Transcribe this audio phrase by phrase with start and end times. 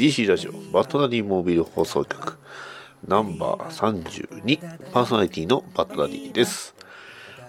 [0.00, 2.38] DC ラジオバットダディモービル放送局
[3.06, 6.74] ナンバー32パーソナリティのバットダディです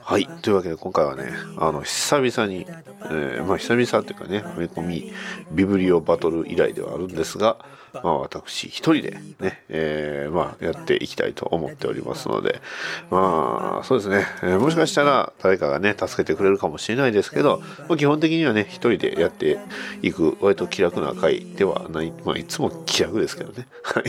[0.04, 0.28] はい。
[0.42, 2.66] というわけで今回はね、あの、久々に、
[3.06, 5.14] えー、まあ久々っていうかね、埋め込み
[5.54, 7.64] ビブリオバトル以来ではあるんですが、
[7.94, 12.62] まあ私一人でね、えー、まあやっていきたいと思っておりますので、
[13.10, 19.60] まあそうですね、えー、もしかしたら誰かがね、助けてくれるかもしれないですけど、まあ、基本的にはね、一人でやって
[20.02, 24.04] いく割と気楽な回ではない、まあいつも気楽ですけどね、 はい、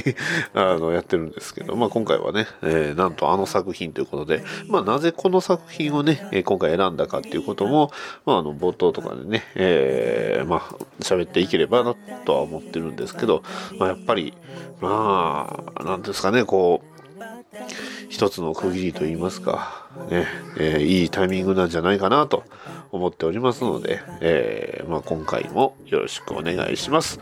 [0.55, 7.91] あの、やってるんですけど、まあ今回はね、えー、なんとあの作品ということで、まあなぜこの作品をね、今回選んだかっていうことも、
[8.25, 10.61] まあ、あの冒頭とかでね、えー、まあ
[11.01, 13.43] 喋っていければなとは思ってるんですけど、
[13.79, 14.35] まあ、やっぱり
[14.81, 16.93] まあなんですかねこう
[18.09, 20.27] 一つの区切りといいますか、ね
[20.59, 22.45] えー、いいタイミングなんじゃないかなと
[22.91, 27.21] 思っておりますので、えー、まあ、今回もよろしくお願いします。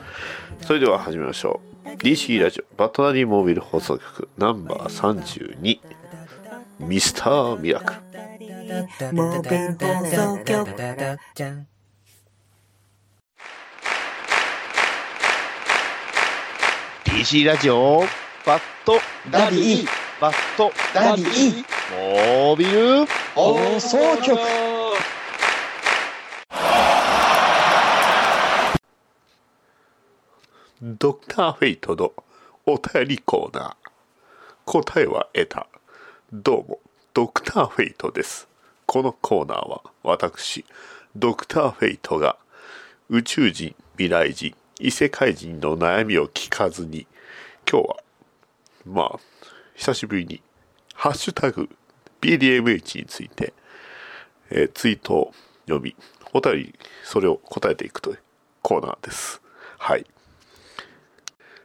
[0.63, 1.71] それでは始めましょう。
[1.97, 5.81] DC ラジオバットダディモービル放送局ナンバー32
[6.79, 11.61] ミスターミラクルモービル放送局
[17.11, 18.05] DC ラジオ
[18.47, 19.01] バット
[19.33, 19.87] ダディ。
[20.21, 21.65] バットダディ。
[21.93, 23.05] モービル。
[23.35, 24.39] 放送局。
[30.83, 32.13] ドクターフェイトの
[32.65, 33.91] お便りコーナー。
[34.65, 35.67] 答えは得た。
[36.33, 36.79] どうも
[37.13, 38.47] ドクターフェイトです。
[38.87, 40.65] このコーナーは私
[41.17, 42.37] ドクターフェイトが
[43.09, 47.07] 宇宙人未来人異世界人の悩みを聞かずに
[47.71, 47.97] 今日は
[48.85, 49.21] まあ
[49.77, 50.43] 久しぶりに
[50.95, 51.69] 「ハッシュタグ
[52.21, 53.53] #BDMH」について、
[54.51, 55.35] えー、ツイートを
[55.67, 55.95] 読み
[56.33, 58.19] お便りそれを答えていくという
[58.63, 59.41] コーナーです
[59.79, 60.05] はい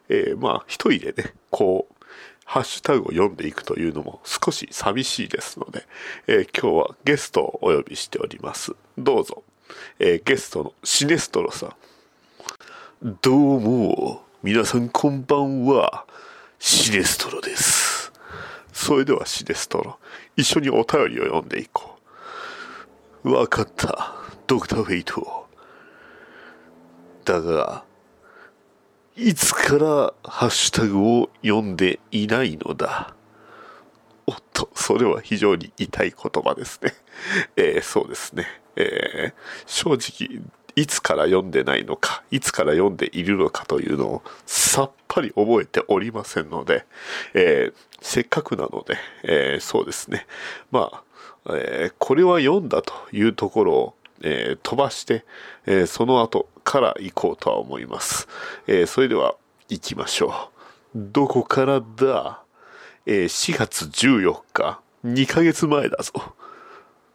[0.07, 1.95] えー、まあ一人でねこう
[2.45, 5.87] ハッシュタグを読んでいくというのも少し寂しいですので、
[6.27, 8.75] えー、今日はゲストをお呼びしております。
[8.99, 9.43] どうぞ、
[9.97, 13.17] えー、ゲストのシネストロさん。
[13.23, 16.05] どうも、皆さんこんばんは、
[16.59, 18.13] シネストロです。
[18.71, 19.97] それではシネストロ、
[20.37, 21.97] 一緒にお便りを読んでいこ
[23.23, 23.33] う。
[23.33, 24.13] わかった、
[24.45, 25.47] ドクターフェイト。
[27.23, 27.85] だが、
[29.15, 33.15] いつからハッシュタグを読んでいないのだ。
[34.27, 36.93] おっと、それは非常に痛い言葉ですね。
[37.55, 38.45] えー、そうですね。
[38.75, 39.33] えー、
[39.65, 40.43] 正直、
[40.75, 46.85] いつから読んでないのか、いつから読んでいるのかというのをさっぱり覚えておりませんので、
[47.33, 50.27] えー、せっかくなので、えそうですね。
[50.71, 50.91] ま
[51.45, 55.25] あ、えこれは読んだというところをえ、飛ばして、
[55.65, 58.27] え、その後から行こうとは思います。
[58.67, 59.35] え、それでは
[59.69, 60.31] 行きましょう。
[60.95, 62.41] どこからだ
[63.05, 66.13] え、4月14日、2ヶ月前だぞ。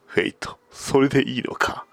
[0.06, 1.84] フェイト、それでいいのか。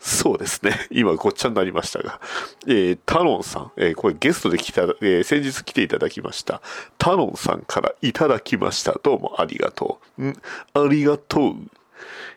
[0.00, 0.72] そうですね。
[0.90, 2.20] 今ごっちゃになりましたが。
[2.66, 6.62] えー、タロンさん、えー、これゲストで来た、えー、先日来ていただきました。
[6.96, 8.98] タロンさんからいただきました。
[9.02, 10.24] どうもありがとう。
[10.24, 10.42] ん？
[10.74, 11.54] ありがとう。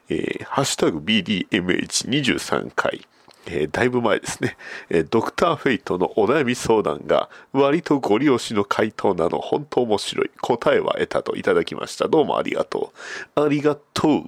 [0.10, 3.08] えー、ハッシュタグ BDMH23 回、
[3.46, 4.58] えー、だいぶ前ですね、
[4.90, 12.92] えー、ドクターフェイトのお悩み相談が割とご利用しの回答なの本当面白い答えは得たといただきましたどうもありがと
[13.36, 14.24] うありがとう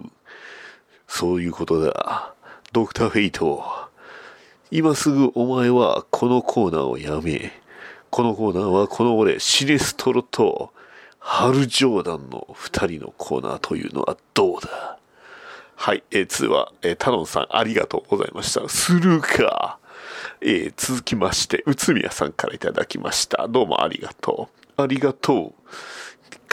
[1.08, 2.35] そういうことだ
[2.72, 3.64] ドクターフェイト
[4.72, 7.52] 今すぐお前はこのコーナーをやめ
[8.10, 10.72] このコーナーはこの俺シネストロと
[11.20, 14.98] ハル・ジョーダンの二人のコーナーというのはどうだ
[15.76, 18.68] はい、えー、通話、えー、タロンさんありがとうございました。
[18.70, 19.78] するか。
[20.42, 23.48] えー、続きまして、内宮さんからいただきました。
[23.48, 24.82] どうもありがとう。
[24.82, 25.74] ありがとう。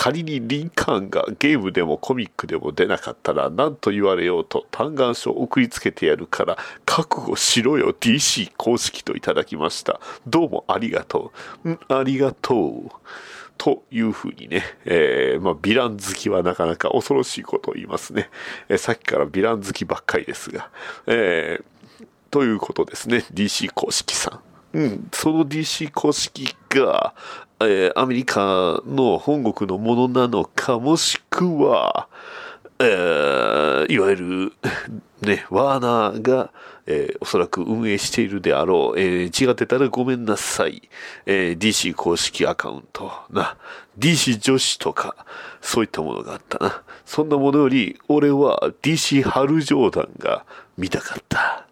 [0.02, 10.00] 仮にリンカーンがゲームでもコミックでも出なかったら何と言われようと嘆願書を送りつけてやるから覚悟しろよ DC 公式といただきました。
[10.26, 11.30] どうもありがと
[11.62, 11.70] う。
[11.70, 12.90] んありがとう。
[13.56, 18.28] というふうにね、えー、まあ、ヴィラン好きはなかなか恐ろしいことを言いますね。
[18.68, 20.68] えー、さっきからヴィラン好きばっかりですが、
[21.06, 24.40] えー、ということですね、DC 公式さ
[24.74, 24.78] ん。
[24.78, 27.14] うん、その DC 公式が、
[27.68, 32.08] えーアメリカの本国のものなのか、もしくは、
[32.78, 34.52] えーいわゆる、
[35.22, 36.50] ね、ワーナーが、
[36.86, 40.88] えーおそらく運営しているであろう、えー違ってたらごめんなさい、
[41.26, 43.56] えー DC 公式アカウントな、
[43.98, 45.16] DC 女子とか、
[45.60, 46.82] そういったものがあったな。
[47.04, 50.44] そんなものより、俺は DC 春ジョーダンが
[50.76, 51.66] 見たかった。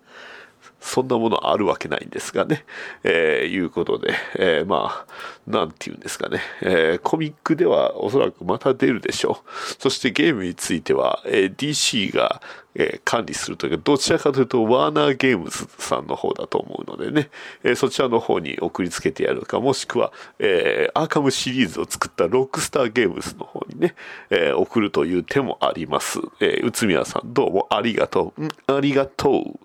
[0.81, 2.65] そんなものあるわけないんですがね。
[3.05, 6.41] えーいうことで、えーまあ、なんて言うんですかね。
[6.63, 9.49] えーコミックではおそらくまた出るでしょう。
[9.79, 12.41] そしてゲームについては、え DC が、
[12.75, 17.31] えー管理するというか、どちらかというと、ワーナーゲームズさんの方だと思うのでね、
[17.65, 23.95] えーそちらの方に送りつけてやるか、もしくは、えーアーカムシリーズを作ったロックスターゲームズの方にね、
[24.31, 26.21] え送るという手もあります。
[26.41, 28.45] えー、内宮さん、どうもありがとう。
[28.45, 29.61] んありがとう。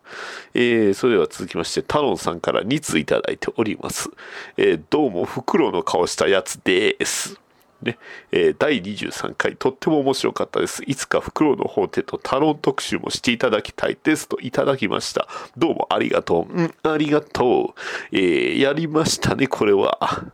[0.53, 4.09] えそれでは続きまして、タロンさんから2通いただいております。
[4.57, 7.44] えどうも、フクロウの顔したやつです。
[7.85, 7.97] ね
[8.31, 10.83] えー第23回、とっても面白かったです。
[10.85, 15.27] いつかフクロウの法廷とタロン特集もしていただきたいですといただきました。
[15.55, 16.53] どうもありがとう。
[16.53, 17.79] うん、ありがとう。
[18.11, 20.25] えーやりましたね、これは。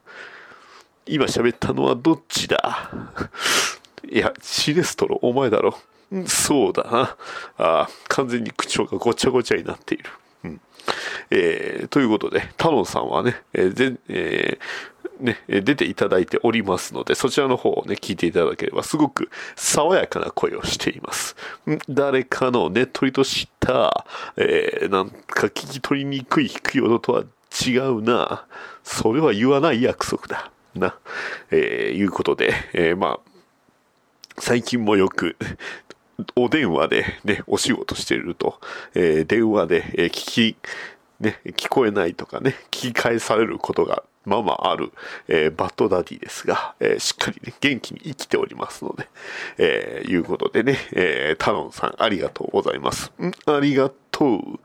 [1.05, 2.91] 今喋ったのはどっちだ？
[4.09, 5.77] いや、シネストロ、お前だろ。
[6.25, 7.17] そうだな。
[7.57, 10.05] あー完全に口調がごちゃごちゃになっている。
[11.29, 14.91] えーということで、タロンさんはね、えーえー
[15.21, 21.35] ね、出ていただいておりますので、そちらの方をね、聞いていただければ、すごく爽やかな声をしています。
[21.87, 24.05] 誰かのねっとりとした、
[24.35, 27.23] えーなんか聞き取りにくい低い音とは
[27.65, 28.45] 違うな。
[28.83, 30.51] それは言わない約束だ。
[30.75, 30.95] な。
[31.51, 33.31] えーいうことで、えーまあ、
[34.39, 35.35] 最近もよく、
[36.35, 38.59] お電話でね、お仕事していると、
[38.95, 40.55] えー電話で、え聞き、
[41.19, 44.91] ね、聞こえないとかね、聞き返されることがまあまあある、
[45.27, 49.07] えーバッドダディですが、えーしっかりね、元気に生きておりますので、
[49.57, 53.11] えーいうことでね、えータロンさんありがとうございます。
[53.19, 54.10] んありがとう。
[54.11, 54.59] と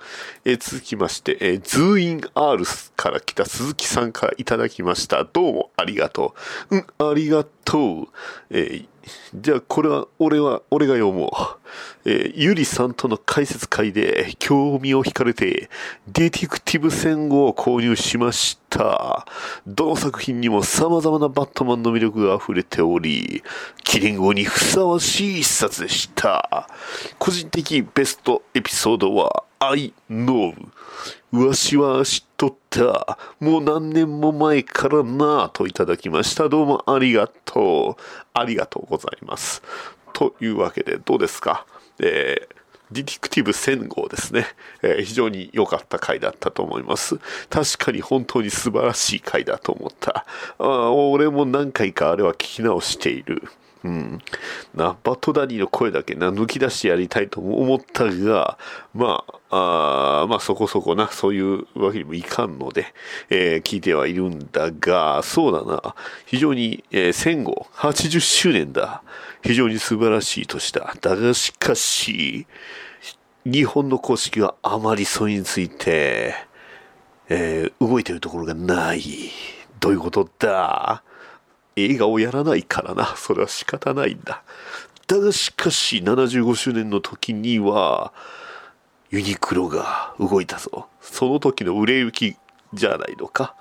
[0.45, 2.65] えー続きまして、えーズーイン R
[2.97, 5.25] から来た鈴木さんからいただきました。
[5.25, 6.35] どうもありがと
[6.71, 6.77] う。
[6.77, 8.09] うん、ありがとう。
[8.51, 8.89] えー
[9.41, 11.29] じゃあ、これは、俺は、俺が読も
[12.05, 12.11] う。
[12.11, 15.71] えーゆりさんとの解説会で興味を惹かれて、
[16.09, 19.25] ディティクティブ戦後を購入しました。
[19.67, 23.45] どの作品にも様々なバットマンの魅力が溢れており、
[23.85, 26.69] キリングにふさわしい一冊でした。
[27.21, 30.55] 個人的ベストエピソードは、I know。
[31.33, 33.19] わしは知っとった。
[33.41, 36.49] もう何年も前からなぁといただきました。
[36.49, 38.03] どうもありがとう。
[38.35, 39.63] ありがとうございます。
[40.13, 41.67] というわけで、どうですか？
[42.01, 42.57] えー
[42.93, 44.47] Detective 1000号ですね、
[44.81, 47.19] えー非常に良かった回だったと思います。
[47.51, 50.25] 確かに本当に素晴らしい回だと思った。
[50.59, 53.43] あ俺も何回かあれは聞き直している。
[53.87, 54.19] うん。
[54.75, 58.59] な、バットダディの声だけな、抜き出してやりたいと思ったが、
[58.95, 62.93] まあ、あまあそこそこな、そういうわけにもいかんので、
[63.31, 65.95] えー聞いてはいるんだが、そうだな、
[66.27, 69.03] 非常に、えー戦後80周年だ。
[69.43, 70.93] 非常に素晴らしい年だ。
[71.01, 72.47] だがしかし、
[73.45, 76.35] 日本の公式はあまりそれについて、
[77.29, 79.03] えー動いてるところがない。
[79.79, 81.03] どういうことだ？
[81.77, 83.15] 映画をやらないからな。
[83.17, 84.43] それは仕方ないんだ。
[85.07, 88.13] だがしかし、75周年の時には、
[89.11, 90.89] ユニクロが動いたぞ。
[91.01, 92.37] その時の売れ行き
[92.75, 93.55] じゃないのか。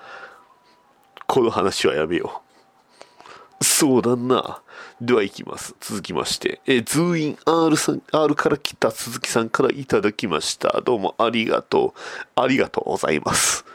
[1.27, 3.63] この話はやめよう。
[3.63, 4.61] そうだな。
[5.01, 5.75] では行きます。
[5.79, 10.81] 続きまして、えーズーイン R さん、R から来た鈴木さんからいただきました。
[10.81, 11.93] どうもありがと
[12.35, 12.41] う。
[12.41, 13.65] ありがとうございます。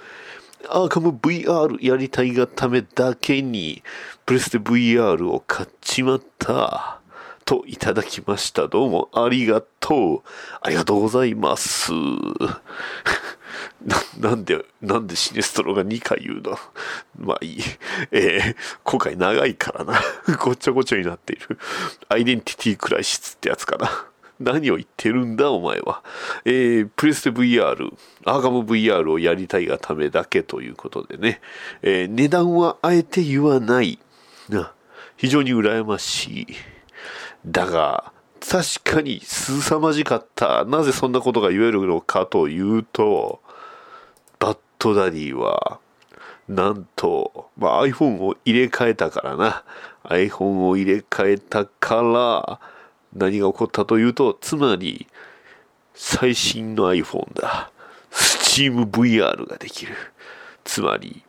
[0.72, 3.82] アーカム VR やりたいがためだけに、
[4.24, 7.00] プレステ VR を買っちまった。
[7.44, 8.68] といただきました。
[8.68, 10.22] どうもありがとう。
[10.60, 11.90] ありがとうございます。
[13.82, 16.56] な、なんで、なんでシネストロが2回言うの？
[17.18, 17.60] まあいい。
[18.12, 20.00] えー、今回長いからな。
[20.38, 21.58] ごちゃごちゃになっている。
[22.08, 24.09] アイデンティティクライシスってやつかな。
[24.40, 26.02] 何を言ってるんだお前は。
[26.44, 27.92] えー、プレステ VR、
[28.24, 31.40] アーガム VR をやりたいがためだけということでね。
[31.82, 33.98] えー値段はあえて言わない。
[34.48, 34.72] な、
[35.16, 36.46] 非常に羨ましい。
[37.46, 40.64] だが、確かに凄まじかった。
[40.64, 43.40] なぜそんなことが言えるのかというと、
[44.38, 45.78] バッドダディは、
[46.48, 49.64] なんと、まあ、iPhone を入れ替えたからな。
[50.04, 52.60] iPhone を入れ替えたから、
[53.14, 55.06] 何が起こったというと、つまり、
[55.94, 57.70] 最新の iPhone だ。
[58.10, 59.94] SteamVR ができる。
[60.64, 61.22] つまり、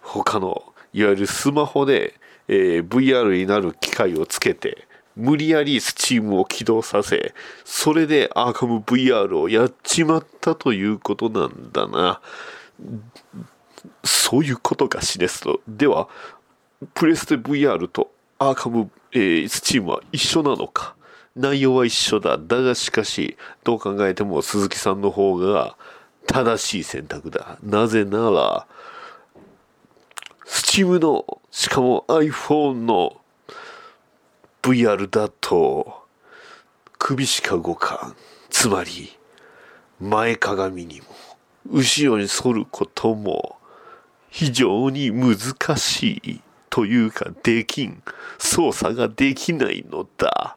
[0.00, 2.14] 他のいわゆるスマホで、
[2.46, 7.34] えー VR になる機械をつけて無理やりスチームを起動させ
[7.64, 12.20] それでアーカム VR をやっちまったということなんだな
[14.04, 16.08] そういうことが示すとでは
[16.92, 20.96] プレステ VR とアーカム、えースチームは一緒なのか。
[21.36, 22.36] 内容は一緒だ。
[22.36, 25.76] だがしかしどう考えても鈴木さんの方が
[26.26, 27.58] 正しい選択だ。
[27.62, 28.66] なぜなら
[30.44, 33.20] スチームのしかも iPhone の
[34.62, 36.04] VR だと
[36.98, 38.16] 首しか動かん。
[38.50, 39.16] つまり
[40.00, 41.06] 前かがみにも
[41.70, 43.56] 後ろに反ることも
[44.28, 45.38] 非常に難
[45.76, 46.40] しい。
[46.74, 48.02] というかできん。
[48.36, 50.56] 操作ができないのだ。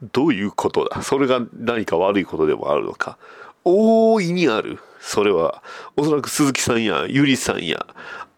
[0.00, 1.02] どういうことだ？
[1.02, 3.18] それが何か悪いことでもあるのか。
[3.62, 4.78] 大いにある。
[5.00, 5.62] それは
[5.98, 7.84] おそらく鈴木さんやゆりさんや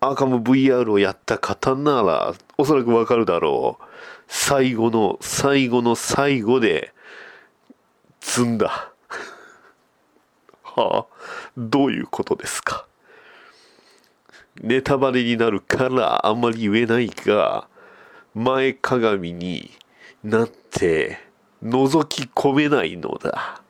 [0.01, 3.85] アーカム VR をやった方ならおそらくわかるだろう。
[4.27, 6.93] 最後の最後の最後で
[8.21, 8.91] 積んだ。
[10.65, 11.07] はあ？
[11.57, 12.85] どういうことですか？
[14.61, 17.67] ネタバレになるからあんまり言えないが
[18.35, 19.71] 前かがみに
[20.23, 21.19] なって
[21.65, 23.63] 覗き込めないのだ。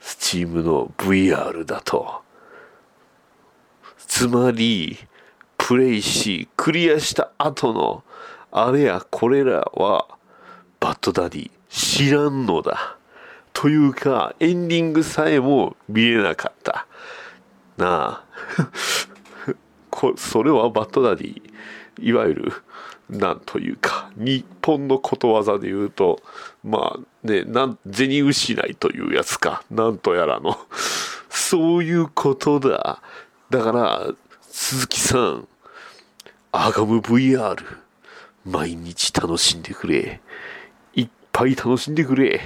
[0.00, 2.22] スチームの VR だと。
[3.98, 4.98] つまり
[5.58, 8.02] プレイしクリアした後の
[8.50, 10.06] あれやこれらは
[10.80, 12.96] バッドダディ知らんのだ。
[13.52, 16.86] というかエンディングさえも見れなかった。
[17.76, 18.24] な
[18.58, 19.15] あ。
[19.96, 21.42] こそれはバッドダディ
[21.98, 22.52] いわゆる
[23.08, 26.20] なんというか日本のことわざで言うと
[26.62, 30.58] まあねなん銭失いというやつかなんとやらの
[31.30, 33.00] そういうことだ。
[33.50, 34.06] だから
[34.42, 35.48] 鈴木さん
[36.52, 37.56] アガム VR
[38.44, 40.20] 毎日楽しんでくれ。
[40.94, 42.40] いっぱい楽しんでくれ。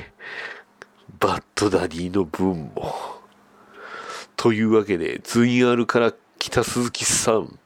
[1.18, 3.20] バッドダディの分も。
[4.36, 7.58] というわけで、ズインアルから北鈴木さん、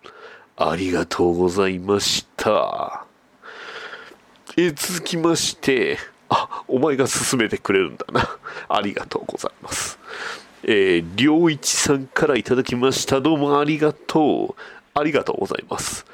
[0.56, 3.06] ありがとうございました。
[4.56, 5.96] え続きまして、
[6.28, 8.36] あ、お前が勧めてくれるんだな。
[8.68, 10.00] ありがとうございます。
[10.64, 13.20] えー、良一さんからいただきました。
[13.20, 14.60] どうもありがとう。
[14.92, 16.04] ありがとうございます。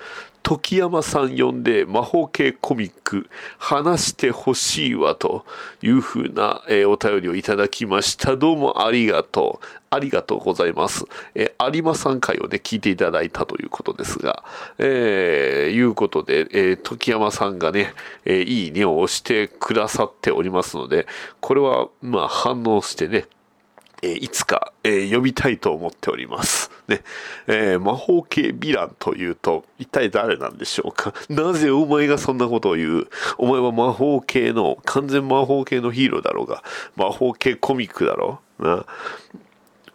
[0.42, 3.28] 時山さん呼んで魔法系コミック
[3.58, 5.44] 話してほしいわと
[5.82, 8.36] いうふうな、えーお便りをいただきました。
[8.36, 9.66] どうもありがとう。
[9.92, 11.04] ありがとうございます。
[11.34, 14.42] えー有馬さん回をね、聞いていただいたということですが、
[14.78, 17.92] えーいうことで、えー時山さんがね、
[18.24, 21.06] えーいいねを押してくださっておりますので、
[21.40, 23.26] これは、まあ反応してね、
[24.02, 26.70] えいつか、えー呼びたいと思っております。
[26.88, 27.02] ね。
[27.46, 31.12] えー魔法系ヴィランというと、一体誰なんでしょうか？
[31.28, 33.08] なぜお前がそんなことを言う？
[33.38, 36.62] お前は魔法系の、完全魔法系のヒーローだろうが、
[36.96, 38.64] 魔法系コミックだろう？
[38.64, 38.86] な。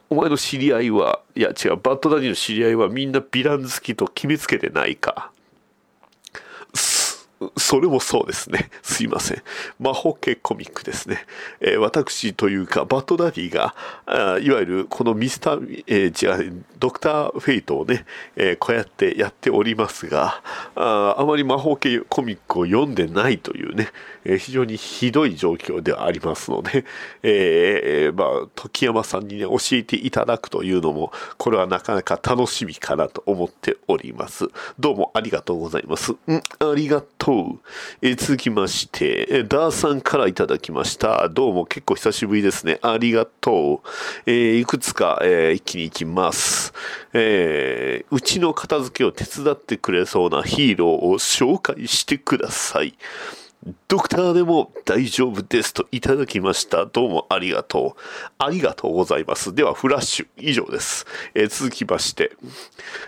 [0.07, 5.31] お前の知り合いは、いや違う、バッドダディの知り合いはみんなヴィラン好きと決めつけてないか？
[7.57, 8.69] それもそうですね。
[8.81, 9.43] すいません。
[9.79, 11.25] 魔法系コミックですね。
[11.61, 13.75] えー私というか、バッドダディが、
[14.05, 20.41] あいわゆるこのミスター、えー違う、ドクターフェイトをね、えーこうやってやっておりますが、
[20.75, 23.89] ああまり魔法系コミックを読んでないというね、
[24.23, 26.85] えー非常にひどい状況ではありますので、
[27.23, 34.47] えーまあ、時山さんにね、教えていただくというのも、これはなかなか楽しみかなと思っております。
[34.79, 36.15] どうもありがとうございます。
[36.27, 37.25] うんありがとう。
[37.25, 37.58] と
[38.03, 41.27] え続きまして、えダーさんからいただきました。
[41.27, 42.77] どうも結構久しぶりですね。
[42.84, 43.82] ありがと
[44.27, 44.29] う。
[44.29, 46.72] えいくつか、え一気に行きます。
[47.13, 52.94] えうちの片付けを手伝ってくれそうなヒーローを紹介してください。
[53.88, 56.86] ドクターでも大丈夫ですといただきました。
[56.86, 58.01] どうもありがとう。
[58.38, 59.55] ありがとうございます。
[59.55, 61.07] では、フラッシュ以上です。
[61.34, 62.31] えー続きまして、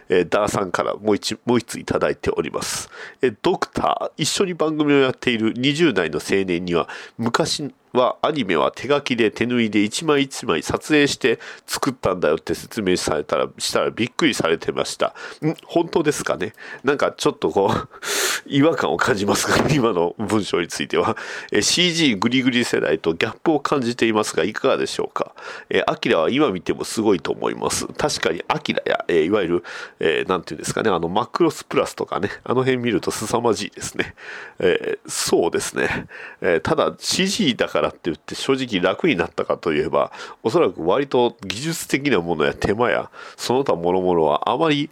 [0.09, 2.89] えーダーさんからもう一、もう一ついただいております。
[3.21, 15.07] えードクター、一緒に番組をやっている20代の青年には、昔はアニメは手書きで手縫いで一枚一枚撮影して作ったんだよって説明されたら、したらびっくりされてました。
[15.43, 15.55] ん？
[15.65, 16.53] 本当ですかね？
[16.83, 17.87] なんかちょっとこう、
[18.47, 21.17] 違和感を感じますが、 今の文章については。
[21.51, 25.33] え CG グリグリ世代とギャップを感じていますが、いかがでしょうか？
[25.69, 27.87] えアキラは今見てもすごいと思います。
[27.87, 29.63] 確かにアキラや、えいわゆる、
[29.99, 34.13] えーなんていうんですかね、あの、マクロスプラスとかね、あの辺見ると凄まじいですね。
[34.59, 36.07] えーそうですね。
[36.41, 40.11] えーただ CG だからって言って正直楽になったかといえば、
[40.43, 44.89] おそらく割と技術的なものや手間や、その他諸々はあまり、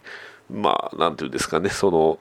[0.50, 2.18] まあ、何て言うんですかね、その、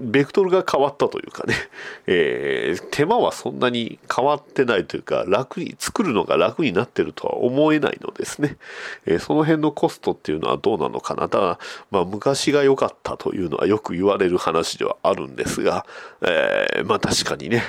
[0.00, 1.54] ベクトルが変わったというかね、
[2.06, 8.56] えー手間はそんなに変わってないというか、楽に、作るのが楽になってるとは思えないのですね。
[9.06, 11.28] えーその辺のコストっていうのはどうなのかな。
[11.28, 11.58] ただ、
[11.90, 15.84] まあ、昔が良かったというのはよく言われる話ではあるんですが、
[16.22, 17.62] えーまあ確かにね、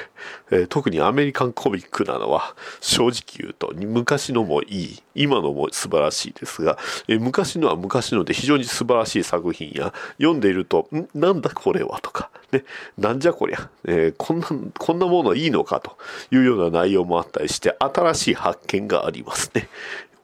[0.51, 11.07] え特にアメリカンコミックなのは、正直言うと、昔のもいい、今のも素晴らしいですが、え昔のは昔ので非常に素晴らしい作品や、読んでいると、ん？
[11.19, 11.99] なんだこれは？
[12.01, 12.16] とか、
[12.51, 12.63] ね、
[12.97, 14.47] なんじゃこりゃ、えーこんな、
[14.77, 15.97] こんなものいいのかと
[16.31, 19.69] いうような内容もあったりして、新しい発見がありますね。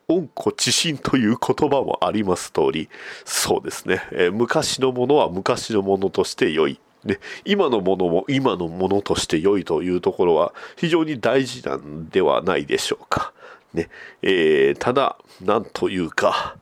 [0.07, 2.89] 温故知新という言葉もあります通り、
[3.25, 6.79] そうですね、えー昔のものは昔のものとして良い。
[7.03, 13.33] ね、今のものも今のものとして良いというところは非常に大事なんではないでしょうか。
[13.73, 13.89] ね、
[14.21, 16.55] えーただ、なんというか、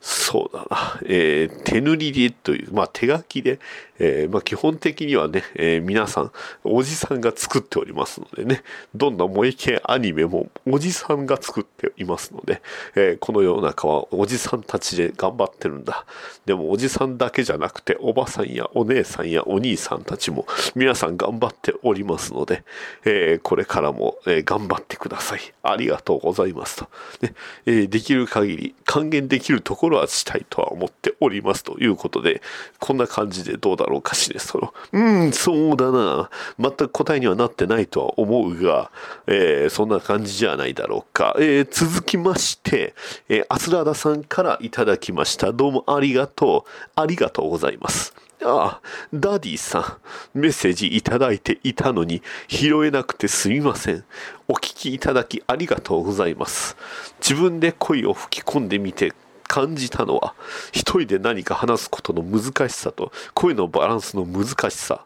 [0.00, 3.60] そうだな、えー手塗りでという、まあ手書きで、
[3.98, 6.32] えーまあ基本的にはね、えー皆さん、
[6.64, 8.62] おじさんが作っておりますのでね、
[8.94, 12.62] どんな萌え系アニメもおじさんが作っていますので、
[12.94, 16.06] えーこの世の中はおじさんたちで頑張ってるんだ。
[16.44, 22.64] でもおじさんだけじゃなくて、おばさんやお姉さんやお兄さんたちも皆さん頑張っておりますので、
[23.04, 25.40] えこれからも、え頑張ってください。
[25.62, 26.88] ありがとうございますと。
[27.22, 27.34] ね
[27.66, 32.42] えできる限り還元できるところはしたいとは思っておりますということで、
[32.78, 36.28] こんな感じでどうだだろうかしね、その、うん、そうだな。
[36.58, 38.90] 全く答えにはなってないとは思うが、
[39.28, 41.36] えーそんな感じじゃないだろうか。
[41.38, 42.94] えー続きまして、
[43.28, 45.52] えーアスラーダさんからいただきました。
[45.52, 46.90] どうもありがとう。
[46.96, 48.12] ありがとうございます。
[48.44, 48.82] ああ、
[49.14, 49.98] ダディさ
[50.34, 54.04] ん、メッセージいただいていたのに拾えなくてすみません。
[54.48, 56.76] お聞きいただきありがとうございます。
[57.20, 59.12] 自分で声を吹き込んでみて
[59.46, 60.34] 感じたのは、
[60.72, 65.04] 一人で何か話すことの難しさと声のバランスの難しさ。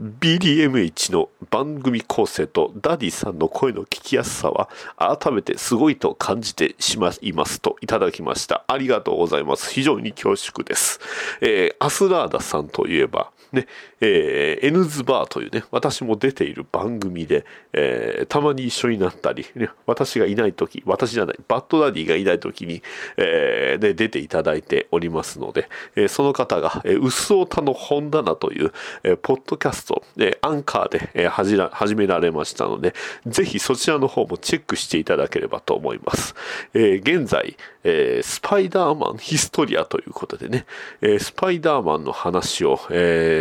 [0.00, 8.64] BDMH の番組構成とダディさんの声の聞きやすさは改めてすごいと感じてしまいますといただきました。
[8.68, 9.72] ありがとうございます。
[9.72, 11.00] 非常に恐縮です。
[11.40, 13.66] えーアスラーダさんといえば、ね、
[14.00, 22.82] えー、N ズバーというね、私も出ている番組で、えーたまに一緒になったり、ね、私がいないとき、私じゃない、バットダディがいないときに、
[23.16, 32.94] えーで出ていただいておりますので、えーその方が、えー、うっそうたの本棚という、えーポッドキャスト、えーアンカーで、えー始ら始められましたので、
[33.26, 36.34] ぜひそちらの方もチェックしていただければと思います。
[36.74, 40.66] えー現在、えースパイダーマンヒストリアということでね、
[41.00, 43.37] えースパイダーマンの話を、えー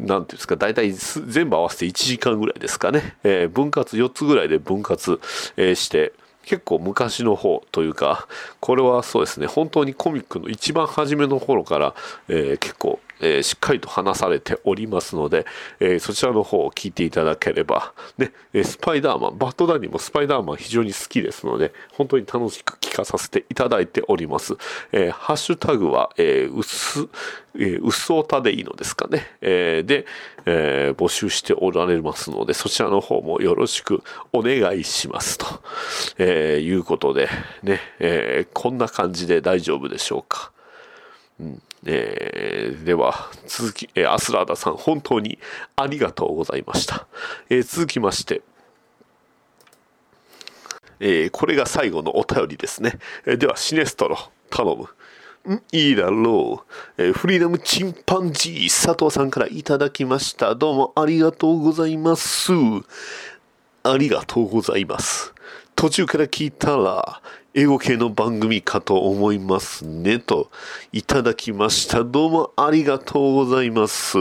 [0.00, 5.20] なんていうんですか、大体全部合わせて1時間ぐらいですかね、えー分割4つぐらいで分割、
[5.56, 6.12] えーして、
[6.44, 8.26] 結構昔の方というか、
[8.60, 11.94] これはそうですね、本当にコミックの一番初めの頃から、
[12.28, 15.46] えー結構、えーしっかりと話されておりますので、
[15.78, 18.32] えーそちらの方を聞いていただければ、ね、
[18.64, 24.54] スパイダーマン、バッドダディもスパイダーマン非常に好きですので、本当に楽しく聞かさせていただいております。
[24.92, 27.08] えーハッシュタグは、えーうす、
[27.56, 29.26] えー、うっそうたでいいのですかね。
[29.40, 30.06] えーで、
[30.46, 34.02] えー募集しておられますので、そちらの方もよろしく
[34.32, 35.46] お願いしますと、
[36.18, 37.28] えーいうことで、
[37.62, 40.52] ね、えーこんな感じで大丈夫でしょうか。
[41.40, 45.38] うんえーでは、続き、えーアスラーダさん、本当に
[45.76, 47.06] ありがとうございました。
[47.48, 48.42] えー続きまして、
[51.00, 52.98] えーこれが最後のお便りですね。
[53.24, 54.18] えーでは、シネストロ、
[54.50, 54.88] 頼む。
[55.54, 55.62] ん？
[55.72, 56.64] いいだろ
[56.98, 60.54] う、えーフリーダムチンパンジー佐藤さんからいただきました。
[60.54, 62.52] どうもありがとうございます。
[63.82, 65.32] ありがとうございます。
[65.74, 70.52] 途中から聞いたら、英語系の番組かと思いますね、と
[70.92, 72.04] いただきました。
[72.04, 74.18] どうもありがとうございます。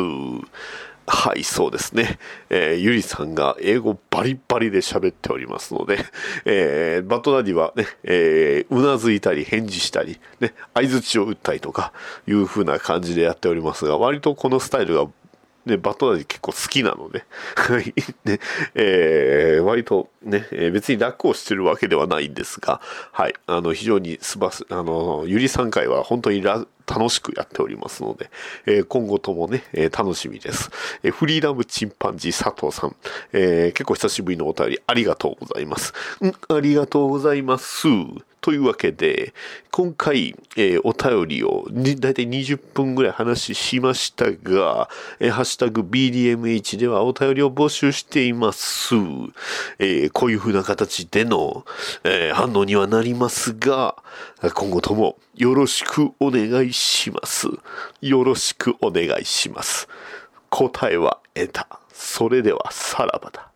[1.06, 2.18] はい、そうですね。
[2.50, 6.00] えーゆりさんが英語バリバリで喋っておりますので、
[6.46, 11.94] えーバッドダディはね、えーうなずいたり返事したり、ね、相づちを打ったりとか
[12.28, 15.08] いう風な感じでやっておりますが、割とこのスタイルが
[15.70, 17.24] で、バトダディ結構好きなの で、
[17.56, 17.94] はい、
[18.26, 18.40] ね、
[18.76, 26.42] えー割とね、えー別に楽をしてるわけではないんですが、はい、あの、非常にすばす、あの、ゆりさん会は本当に
[26.90, 28.30] 楽しくやっておりますので、
[28.66, 30.70] えー今後ともね、えー楽しみです。
[31.04, 32.96] えフリーダムチンパンジー佐藤さん、
[33.34, 35.94] え結構久しぶりのお便りありがとうございます。
[36.24, 37.88] んありがとうございます。
[38.42, 39.34] というわけで、
[39.70, 48.96] 今回、えーお便りをだいたい20分ぐらい話しましたが、えーハッシュタグ BDMH ではお便りを募集しています。
[49.80, 51.66] えーこういう風な形での、
[52.04, 53.96] え反応にはなりますが、
[54.42, 57.48] 今後ともよろしくお願いします。
[58.00, 59.90] よろしくお願いします。
[60.50, 61.68] 答えは得た。
[61.92, 63.50] それではさらばだ。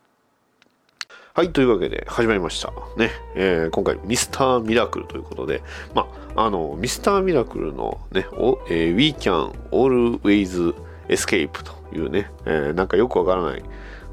[1.35, 2.73] はい、というわけで始まりました。
[2.97, 5.63] ね、えー今回ミスターミラクルということで、
[5.95, 10.75] まあ、あの、ミスターミラクルのね、おえー We Can Always
[11.07, 13.63] Escape というね、えーなんかよくわからない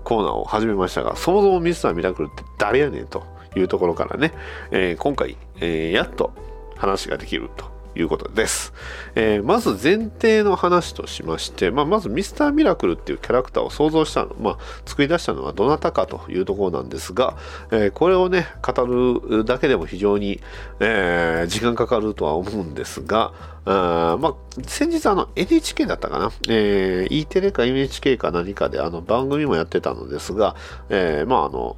[0.05, 3.25] コーナーを始めましたが、そもそもミスターミラクルって誰やねんと
[3.57, 4.33] いうところからね、
[4.71, 6.33] えー今回、えーやっと
[6.81, 8.73] 話ができるということです。
[9.15, 17.37] えーまず前提の話としまして、まあ、まずミスターミラクルっていうキャラクターを想像したの、まあ、作り出したのはどなたかというところなんですが、
[17.71, 20.41] えーこれをね、語るだけでも非常に、
[20.81, 23.33] えー時間かかるとは思うんですが、
[23.65, 24.35] あまあ、
[24.67, 30.57] 先日あの NHK だったかな、え E テレか NHK か何かであの番組もやってたのですが、
[30.89, 31.77] えまああの、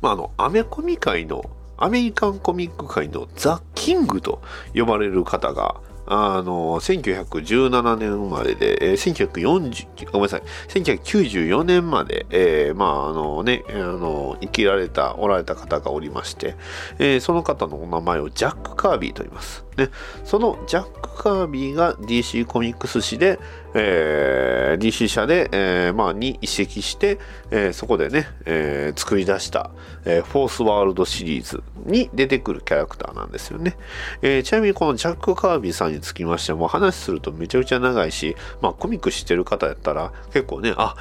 [0.00, 1.44] まあ、あの、アメコミ界の、
[1.80, 4.42] アメリカンコミック界のザ・キングと
[4.74, 16.56] 呼ばれる方が、あの、1917年生まれで、えー1940、ごめんなさい、1994年まで、えーまあ、あのね、あの、生きられた、おられた方がおりまして、
[16.98, 19.64] えーその方のお名前をジャック・カービーと言います。
[19.76, 19.88] ね、
[20.24, 23.38] そのジャック・カービーが DC コミックス誌で、
[23.74, 27.18] えー DC 社で、えーまあ、に移籍して、
[27.50, 29.70] えーそこでね、えー作り出した、
[30.04, 33.76] えーフォースワールドシリーズに出てくるキャラクターなんですよね。
[34.22, 40.96] えーちなみにこのジャック・カービーさんにつきましても話するとめちゃくちゃ長いし、まあ、コミック知ってる方やったら結構ね、あ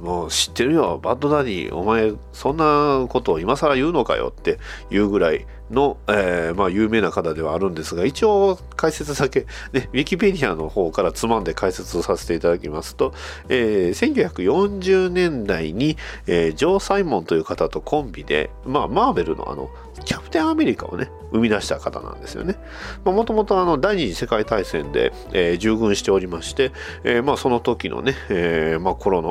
[0.00, 4.58] もう知ってるよ、バッドダディ、お前、そんなことを今更言うのかよって
[4.90, 9.40] いうぐらいの、えーまあ、有名な方ではあるんですが、一応解説だけ、
[9.72, 13.14] ね、ウィキペディアの方からつまんで解説をさせていただきますと、
[13.48, 19.70] えー1940年代に、えージョー・サイモンという方とコンビで、まあ、マーベルのあの、
[20.04, 22.56] キャプテンアメリカをね、生み出した方なんですよね。
[23.04, 26.72] もともとあの第二次世界大戦で、えー従軍しておりまして、
[27.04, 29.22] えーまあ、その時のね、えーまあ、頃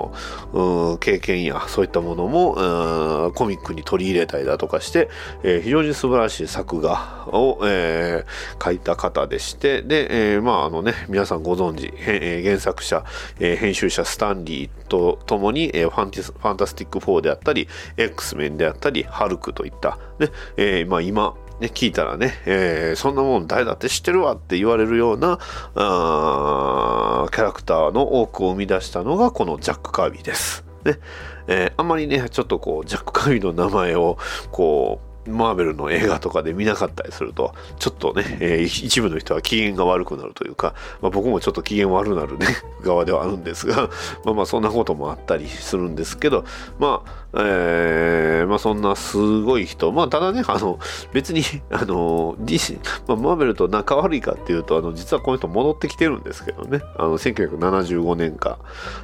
[0.54, 5.10] の経験やそういったものもコミックに取り入れたりだとかして、
[5.44, 13.06] えー非常に素晴らしい作画を、えー書いた方でしてで、えーまああのね皆さんご存知、えー原作者、
[13.40, 25.40] えー編集者スタンリーとともに、えーファンティスファンタスティック4であったり X メンであったりハルクといった、ねえーまあ、今ね、聞いたらね、えーそんなもん誰だって知ってるわって言われるような
[25.76, 30.66] あキャラクターの多くを生み出したのがこのジャック・カービーです。
[30.84, 31.00] ね
[31.48, 34.18] えーあんまりね、ちょっとこう、ジャック・カービーの名前を
[34.52, 42.48] こう、マーベルの映画とかで見なかったりすると、ちょっとね、えー一部の人は機嫌が悪くなるというか、まあ、僕もちょっと機嫌悪なるね、
[42.84, 43.90] 側ではあるんですが、
[44.26, 46.44] まあまあそんなこともあったりするんですけど、
[46.80, 50.78] まあ、えーまあそんなすごい人、まあただね、あの、
[51.14, 51.42] 別に、
[51.72, 58.60] あの、DC、まあ、マーベルと仲悪いかっていうと、あの、実はこの人戻ってきてるんですけどね、あの、1975年か、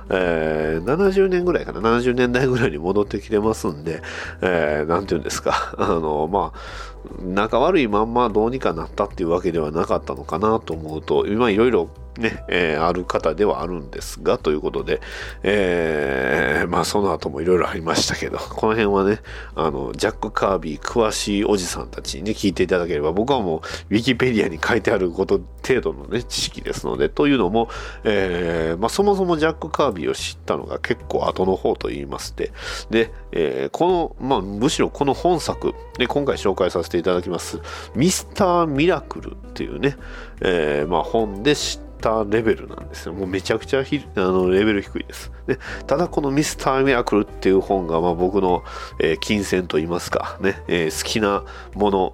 [0.09, 4.01] えー70年ぐらいかな、70年代ぐらいに戻ってきてますんで、
[4.41, 6.59] えーなんていうんですか、 あの、まあ、
[7.21, 15.01] 仲悪いまんまどうにかなったっていうわけではなかったのかなと思うと、今いろいろね、えーある方ではあるんですが、ということで、
[15.43, 19.21] えーまあその後もいろいろありましたけど、この辺はね、
[19.55, 27.69] あの、ジャック・カービー詳しいおじさんたちにね、聞いていただければ、僕はもう、ウィキペディアに書いてあること程度のね、知識ですので、というのも、
[28.03, 32.51] えーまあそもそもジャック・カービーを知ったのが結構後の方と言いまして、
[32.89, 37.59] で、えーこの、まあむしろこの本作、で、今回紹介させていただきます、
[37.95, 39.95] ミスター・ミラクルっていうね、
[40.41, 41.88] えーまあ本で知った
[42.29, 43.13] レベルなんですよ。
[43.13, 45.31] もうめちゃくちゃひあのレベル低いです。
[45.47, 48.63] でただこのミスター・ミラクルっていう本が、まあ、僕の、
[48.99, 51.43] えー金銭と言いますか、ね、えー好きな
[51.75, 52.13] もの、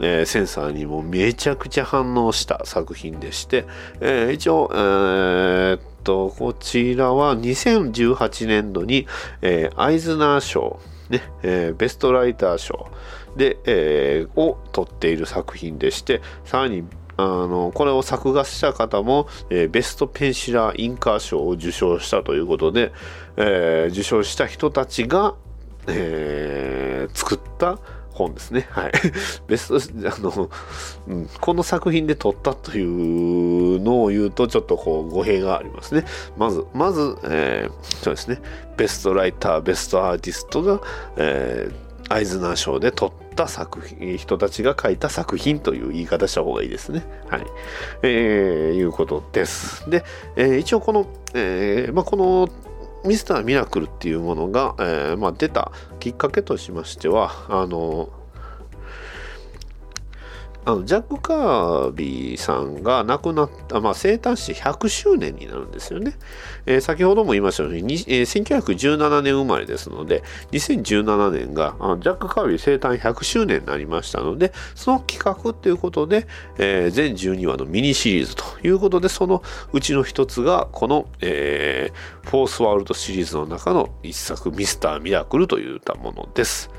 [0.00, 3.64] えーセンサーにもめちゃくちゃ反応した作品でして、
[4.00, 9.06] えー一応、えーっと、こちらは2018年度に、
[9.42, 10.78] えーアイズナー賞、
[11.10, 12.88] ねえーベストライター賞
[13.36, 16.84] で、えーを取っている作品でして、さらに
[17.16, 22.92] あのこれを作画した方も、えーベストペンシラーインカー賞を受賞したということで、
[23.36, 25.34] えー受賞した人たちが、
[25.86, 27.78] えー作った
[28.12, 28.66] 本ですね。
[28.70, 28.92] はい。
[29.48, 30.50] ベスト、あの、
[31.08, 36.04] うんこの作品で撮ったというのを言うと、ちょっとこう、語弊がありますね。
[36.36, 37.72] まず、まず、えー
[38.02, 38.40] そうですね。
[38.76, 40.80] ベストライター、ベストアーティストが、
[41.16, 47.04] えーアイズナー賞で撮った作品、人たちが書いた作品という言い方した方がいいですね。
[47.28, 47.46] はい。
[48.02, 49.88] えーいうことです。
[49.88, 50.04] で、
[50.36, 52.48] えー一応この、えーまあ、この
[53.04, 58.08] ミスターミラクルっていうものが、えーまあ、出たきっかけとしましては、あの、
[60.66, 66.16] あのジャック・カービーさんが亡くなった、まあ、生誕して100周年になるんですよね。
[66.64, 70.22] えー先ほども言いましたように、にえー1917年生まれですので、
[70.52, 76.26] 2017年があのジャック・カービー生誕100周年になりましたので、その企画ということで、
[76.58, 86.70] えー全12話のミニシリーズということで、そのうちの一つが、この、えーフォースワールドシリーズの中の一作、ミスター・ミラクルといったものです。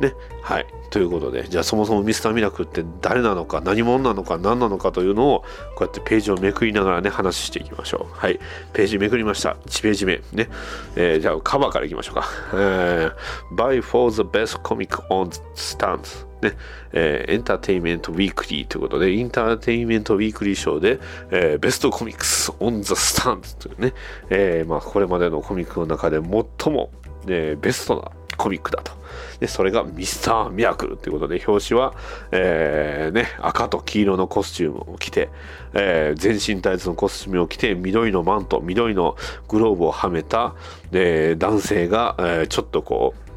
[0.00, 0.12] ね。
[0.42, 0.66] はい。
[0.90, 5.44] ということで、じゃあそもそもミスターミラクルって誰なのか、何者なのか、何なのかというのを、
[5.76, 8.14] こうやってページをめくりながらね、話していきましょう。
[8.14, 8.40] はい。
[8.72, 9.56] ページめくりました。
[9.66, 10.20] 1ページ目。
[10.32, 10.48] ね。
[10.96, 12.28] えーじゃあカバーからいきましょうか。
[12.54, 13.12] えー
[13.54, 16.26] Buy for the best comic on stands.
[16.40, 16.56] ね。
[16.92, 23.92] えーエンターテインメントウィークリーということで、インターテインメントウィークリー賞で、えーベストコミックスオンザスタンドというね、
[24.30, 26.90] えーまあ、これまでのコミックの中で最も、
[27.28, 28.92] えベストなコミックだと。
[29.40, 31.94] で、それがミスターミラクルということで、表紙は、
[32.32, 35.28] えーね、赤と黄色のコスチュームを着て、
[35.74, 39.16] えー全身タイツのコスチュームを着て、緑のマント、緑の
[39.48, 40.54] グローブをはめた、
[40.92, 43.27] え男性が、えーちょっとこう、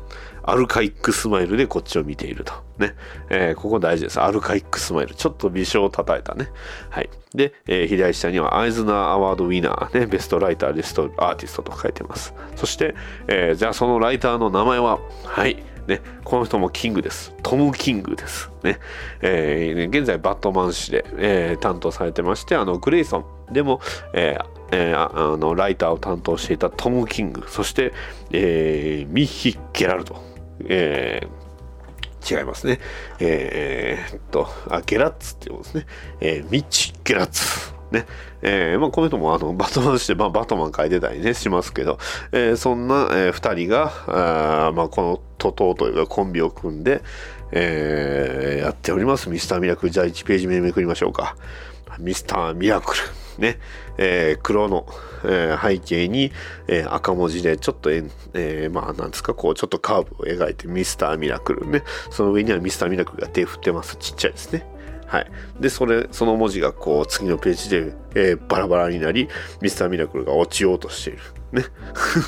[0.43, 2.53] アルカイックスマイルでこっちを見ていると。
[2.77, 2.95] ね。
[3.29, 4.19] えーここ大事です。
[4.19, 5.15] アルカイックスマイル。
[5.15, 6.49] ちょっと微笑を湛えたね。
[6.89, 7.09] はい。
[7.33, 12.33] で、えー左下には Eisner Award Winner、ね、 best writer、best artist と書いてます。
[12.55, 12.95] そして、
[13.27, 15.63] えーじゃあそのライターの名前は、はい。
[15.87, 17.33] ね、この人もキングです。
[17.41, 18.51] トム・キングです。
[18.63, 18.79] ね。
[19.21, 23.79] えー現在バットマン誌で、えー担当されてまして、あの、グレイソンでも、
[24.13, 27.93] えーえーあのライターを担当していたトム・キング、そして、
[28.31, 30.21] えーミッヒ・ゲラルド、
[30.67, 31.41] えー
[32.23, 32.79] 違いますね。
[33.19, 35.85] えーっと、あ、ゲラッツっていうことですね。
[36.19, 37.73] えーミッチ・ゲラッツ。
[37.89, 38.05] ね。
[38.43, 41.97] えーまあ、この人もあの、バトマンして、まあ、バトマン書いてたりね、しますけど、
[42.31, 47.01] えーそんな、えー二人が、あまあ、この徒党というかコンビを組んで、
[47.51, 49.27] えーやっております。
[49.29, 49.91] ミスターミラクル。
[49.91, 51.35] じゃあ1ページ目めくりましょうか。
[51.99, 53.01] ミスターミラクル。
[53.41, 53.59] ね。
[53.97, 54.85] えー黒の、
[55.23, 56.31] えー背景に、
[56.67, 61.83] えー赤文字でちょっとえ、まあなんですか、こうちょっとカーブを描いてミスターミラクルね。
[62.09, 63.95] その上にはミスターミラクルが手振ってます。
[63.97, 64.65] ちっちゃいですね。
[65.11, 65.31] はい。
[65.59, 69.27] で、それ、その文字がこう次のページで、えバラバラになり、
[69.59, 71.19] ミスターミラクルが落ちようとしている。
[71.51, 71.65] ね。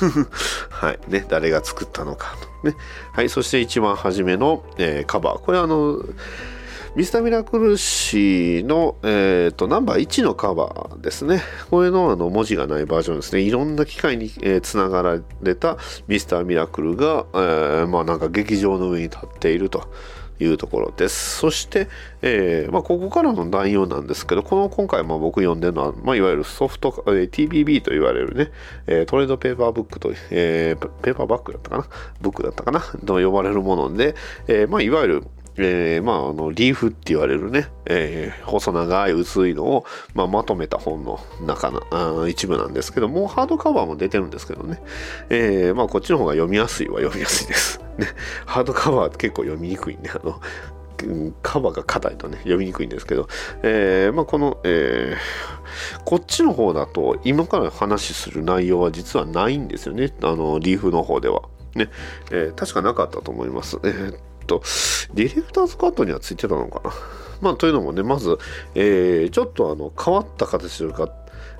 [0.68, 0.98] はい。
[1.08, 1.24] ね。
[1.26, 2.68] 誰が作ったのかと。
[2.68, 2.76] ね。
[3.14, 3.30] はい。
[3.30, 5.38] そして一番初めの、えカバー。
[5.38, 5.98] これあの、
[6.96, 11.42] ミスターミラクル誌の、えー、とナンバー1のカバーですね。
[11.68, 13.40] これのあの文字がないバージョンですね。
[13.40, 15.76] いろんな機械に、えーつながられた
[16.06, 19.88] ミスターミラクルが、えーまあなんか劇場の上に立っていると。
[20.40, 21.38] いうところです。
[21.38, 21.86] そして、
[22.20, 28.50] えーまあ、ここからの内容なんですけど、この今回まあ僕読んでるのは、まあ、いわゆるソフト、えー TPB と言われるね、
[28.88, 31.86] えートレードペーパーブックと、えーペーパーバッグだったかな？
[32.20, 32.80] ブックだったかな？
[32.80, 34.16] と呼ばれるもので、
[34.48, 35.24] えーまあ、いわゆる
[35.56, 44.80] えーまあ、あのリーフって言われるね、えー細長い薄いのを、まあ、まとめた本の中の一部なんですけどもうハードカバーも出てるんですけどね、
[45.30, 48.06] えーまあ、こっちの方が読みやすいは 読みやすいです、ね、
[48.46, 50.40] ハードカバーは結構読みにくいんであの
[51.42, 53.28] カバーが硬いとね読みにくいんですけど、
[53.62, 55.54] えーまあ、この、えー
[56.04, 60.12] こっちの方だと今から話する内容は実はないんですよね。
[60.22, 61.42] あのリーフの方では。
[61.74, 61.88] ね、
[62.30, 63.78] えー確かなかったと思います。
[63.82, 64.62] えーと、
[65.14, 66.94] ディレクターズカットにはついてたのかな？
[67.40, 68.38] まあ、というのもね、まず、
[68.74, 71.10] えーちょっとあの変わった形というか、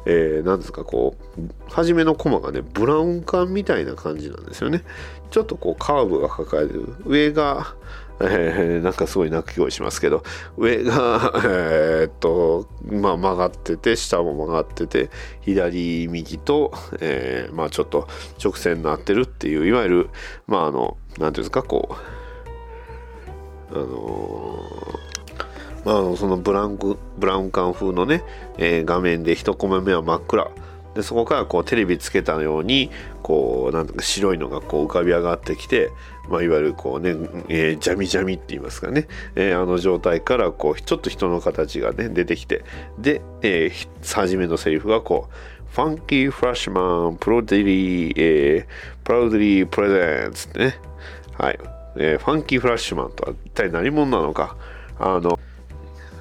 [0.07, 4.85] えーなんですか、こう、初めのコマがね、ブラウン管みたいな感じなんですよね。
[5.31, 6.95] ちょっとこう、カーブが抱える。
[7.05, 7.75] 上が、
[8.21, 10.23] えーなんかすごい鳴き声しますけど、
[10.57, 15.11] 上が、えーっと、まあ曲がってて、下も曲がってて、
[15.43, 18.07] 左、右と、えーまあちょっと
[18.43, 20.11] 直線になってるっていう、いわゆる、
[20.47, 21.95] まああの、なんていうんですか、こう、
[23.71, 28.25] あのーまあ、そのブランク、ブラウン管風のね、
[28.57, 30.51] えー画面で一コマ目は真っ暗。
[30.95, 32.91] で、そこからこうテレビつけたように、
[33.23, 35.91] こう、なんとか白いのがこう浮かび上がってきて、
[36.31, 37.11] まあ、いわゆるこうね、
[37.49, 42.65] えージャミジャミって言いますかね、えーあの状態からこう、ちょっと人の形がね、出てきて、
[42.99, 45.35] で、えー初めのセリフがこう、
[45.75, 48.67] ファンキーフラッシュマン、プロディリー、えー、
[49.05, 50.79] プラウデリープレゼンツってね、
[51.37, 51.59] はい、
[51.97, 54.57] えーファンキーフラッシュマンとは一体何者なのか、
[54.99, 55.39] あの、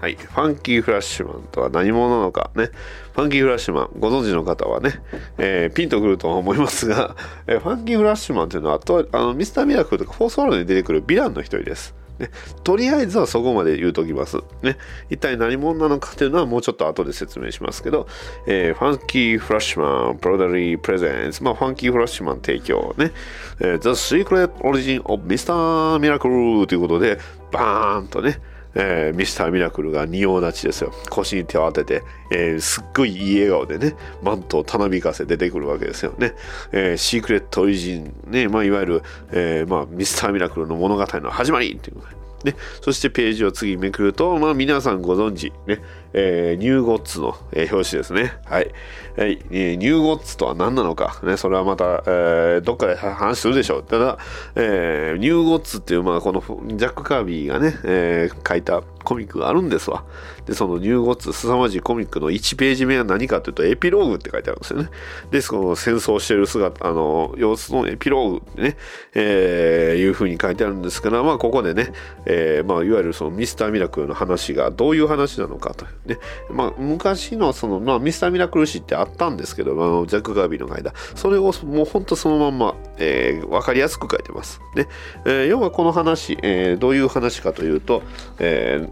[0.01, 0.15] はい。
[0.15, 2.71] ファンキーフラッシュマンとは何者なのかね。
[3.13, 5.01] ファンキーフラッシュマン、ご存知の方はね、
[5.37, 7.15] えーピンとくるとは思いますが、
[7.47, 11.95] えーファンキーフラッシュマンというのは、とあのミスターミラクルとかフォースワールドに出てくるヴィランの一人です。
[12.19, 12.29] ね、
[12.63, 14.37] とりあえずはそこまで言うときます。
[14.61, 14.77] ね、
[15.09, 18.07] 一体何者なのかというのはもうちょっと後で説明しますけど、
[18.47, 23.11] えーファンキーフラッシュマン、プロダリープレゼンツ、まあ、ファンキーフラッシュマン提供ね、
[23.59, 25.99] えー The Secret Origin of Mr.
[25.99, 27.19] Miracle ということで、
[27.51, 28.39] バーンとね、
[28.75, 30.93] えーミスターミラクルが仁王立ちですよ。
[31.09, 36.33] 腰に手を当てて、えーすっごいいい笑顔でね、マントをたなびかせ出てくるわけですよね。
[36.71, 45.79] えーシークレットオリジン、ね、まあ、いわゆる、えーまあ、ミスターミラクルの物語の始まりっていうことでね、そしてページを次めくると、まあ、皆さんご存知、ね、
[46.13, 48.33] えーニューゴッツの、えー表紙ですね。
[48.45, 48.71] はい。
[49.17, 53.83] はいえーニューゴッツとは何なのか、ね、それはまた、えーどっかで話するでしょう。
[53.83, 54.17] ただ、
[54.55, 56.41] えーニューゴッツっていう、まあ、この
[56.77, 60.05] ジャック・カービーがね、えー書いたコミックがあるんですわ。
[60.45, 64.89] で、そのニューゴッツ、凄まじいコミックの1ページ目は何かというと、エピローグって書いてあるんですよね。
[65.31, 68.77] で、その戦争してる姿、あの、様子のエピローグってね、
[69.13, 71.91] えーいう風に書いてあるんですから、まあ、ここでね、
[72.25, 84.61] えーまあ、いわゆるそのミスターミラクルの話がどういう話なのかというね、まあ、昔のその、まあ、ミスターミラクル誌ってあったんですけど、あジャック・ガービーの間、それをもう本当そのまんま、えー、わかりやすく書いてます。
[84.75, 84.87] ね、
[85.25, 88.03] えー要はこの話、えーどういう話かというと、
[88.39, 88.89] えー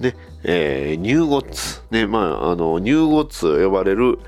[0.00, 4.18] ね、えーニューゴッツ、ね、まあ、あの、ニューゴッツ呼ばれる、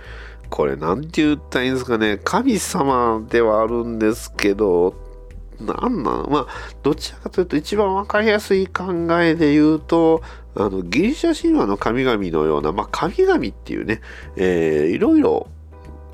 [0.51, 4.95] これ、なんて言ったらいいんですかね、神様ではあるんですけど、
[5.61, 6.29] なんなの？
[6.31, 6.47] まあ、
[6.83, 10.23] どちらかというと、一番わかりやすい考えで言うと、
[10.55, 14.01] あの、ギリシャ神話の神々のような、まあ、神々っていうね、
[14.37, 15.49] えーいろいろ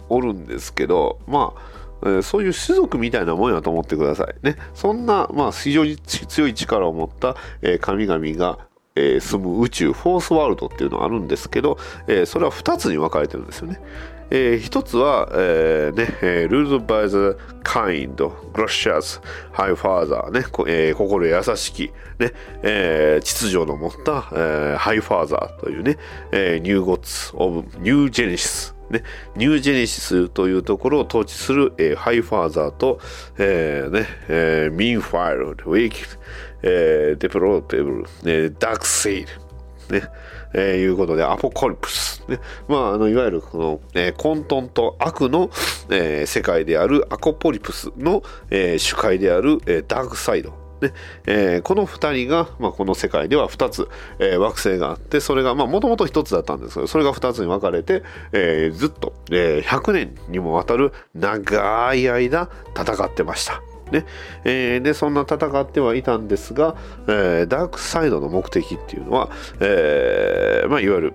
[0.08, 1.54] おるんですけど、ま
[2.02, 4.56] あ、えそういう種族みたいなもんやと思ってくださいね。
[4.74, 8.58] そんな、まあ、非常に強い力を持った、え神々が、
[8.96, 13.80] えー住む宇宙、フォースワールドっていうのがあるんですけど、えーそれは2つに分かれてるんですよね。
[14.30, 18.14] えー一つは、えーね、えー ruled by the kind,
[18.52, 19.20] gracious,
[19.52, 22.32] high father, ね、えー心優しき、ね、
[22.62, 25.98] えー秩序の持った、えー、ハイファーザーというね、
[26.32, 29.02] えー New Gods of New Genesis、ね、
[29.36, 33.00] ニュージェネシスというところを統治する、えーハイファーザーと、
[33.38, 36.02] えーね、えーミンファイル、ウィーキ
[36.62, 39.26] えーデプローテブル、えーダークセイ
[39.90, 40.08] ル、ね、
[40.54, 42.24] えーいうことで、アポコリプス。
[42.28, 42.40] ね。
[42.68, 45.50] まあ、あの、いわゆる、この、えー混沌と悪の、
[45.90, 50.50] えー世界であるアコポリプスの、えー主界である、えーダークサイド。
[50.80, 50.92] ね
[51.26, 53.88] えーこの2人が、まあ、この世界では2つ、
[54.18, 63.62] えー惑星があってそれがもともと1つだったんですけどそれが2つに分かれて、えーずっと、え100年にもわたる長い間戦ってました。
[63.90, 64.06] ね。
[64.44, 71.14] えーでそんな戦ってはいたんですが、えーダークサイドの目的っていうのは、えーまあ、いわゆる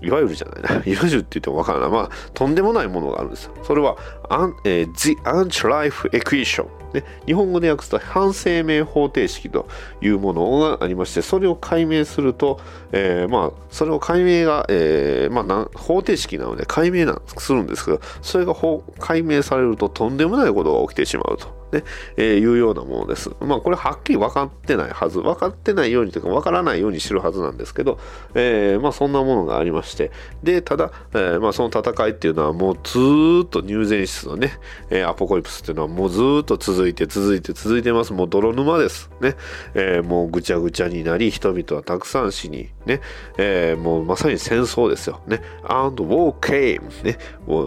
[0.00, 0.82] いわゆるじゃないな。
[0.86, 1.86] いわゆるって言ってもわからな。
[1.86, 3.52] いまあとんでもないものがあるんですよ。
[3.62, 3.96] それは
[4.28, 9.68] アン、えー The Anti-Life Equation ね、日本語で訳すと反生命方程式と
[10.00, 12.60] いうものがありましてそれを解明すると、
[12.92, 18.54] えーまあそれを解明が、えーまあ、方程式なので解明なんするんですけどそれが
[18.98, 21.57] 解明されるととんでもないことが起きてしまうと。
[21.72, 21.84] ね
[22.16, 23.30] えーいうようなものです。
[23.40, 25.20] まあこれはっきり分かってないはず。
[25.20, 27.98] 分かってないようにというか分からないようにしてるはずなんですけど、
[28.34, 30.10] えーまあそんなものがありまして。
[30.42, 34.52] でただ、えーまあ、その戦いっていうのはもうずーっとニューゼンシスのね、
[34.90, 38.12] えーアポコリプスっていうのはもうずーっと続いて続いて続いてます。
[38.12, 39.10] もう泥沼です。
[39.20, 39.36] ね、
[39.74, 43.00] えーもうぐちゃぐちゃになり人々はたくさん死にね、
[43.36, 45.20] えーもうまさに戦争ですよ。
[45.26, 45.42] ね。
[45.64, 47.18] And war came ね。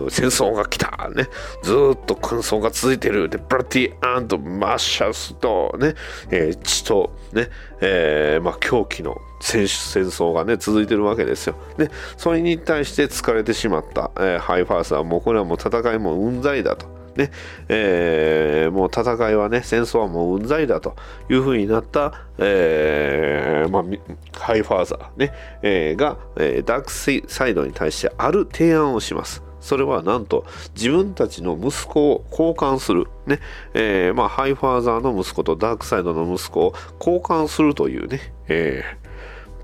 [0.10, 1.10] 戦争が来た。
[1.16, 1.28] ね。
[1.64, 3.30] ずーっと戦争が続いてる。
[3.30, 5.96] で bloody madness とね、
[6.30, 7.50] えー血とね、
[7.82, 11.56] えーまあ狂気の戦争がね続いてるわけですよ。
[11.78, 16.86] でそれに対して疲れてしまった、えーハイファーザーはもうこれはもう戦いもうんざりだと。
[17.16, 17.30] ね
[17.68, 20.96] えーもう戦いはね戦争はもううんざりだと
[21.30, 29.44] いうふうになった、えーまあ、ハイファーザー、ねえーが、えーダークサイドに対してある提案をします。
[29.62, 30.46] それはなんと
[30.76, 33.40] 自分たちの息子を交換する、ね。
[33.74, 39.02] えーまあ、ハイファーザーの息子とダークサイドの息子を交換するというね、えー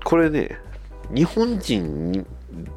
[0.04, 0.56] これね
[1.10, 2.26] 日本人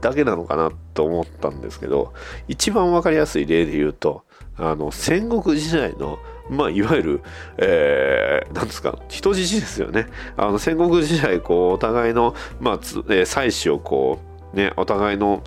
[0.01, 2.13] だけなのかなと思ったんですけど
[2.47, 4.23] 一番わかりやすい例で言うと
[4.57, 7.21] あの戦国時代のまあ、いわゆる、
[7.57, 10.07] えー、なんですか、人質ですよね。
[10.35, 15.43] あの、戦国時代、こう、お互いの、まあ、つえー妻子をこう、ね、お互いの、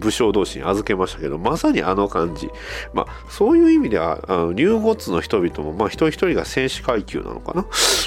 [0.00, 2.50] 武将同士に預けましたけど、まさにあの感じ。
[2.92, 7.66] まあ、そういう意味では、あのニューゴッツの人々も、まあ、一人一人が戦士階級なのかな。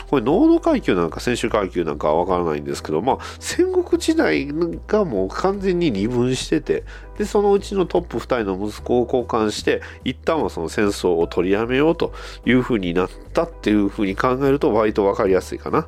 [0.09, 4.47] これ、濃度階級なのか戦士階級なのかはわからないんですけど、まあ、戦国時代
[4.87, 6.83] がもう完全に二分してて、
[7.17, 12.13] で、そのうちのトップ2人の息子を交換して、一旦はその戦争を取りやめようと
[12.45, 15.87] いうふうになったっていうふうに考えると、割とわかりやすいかな。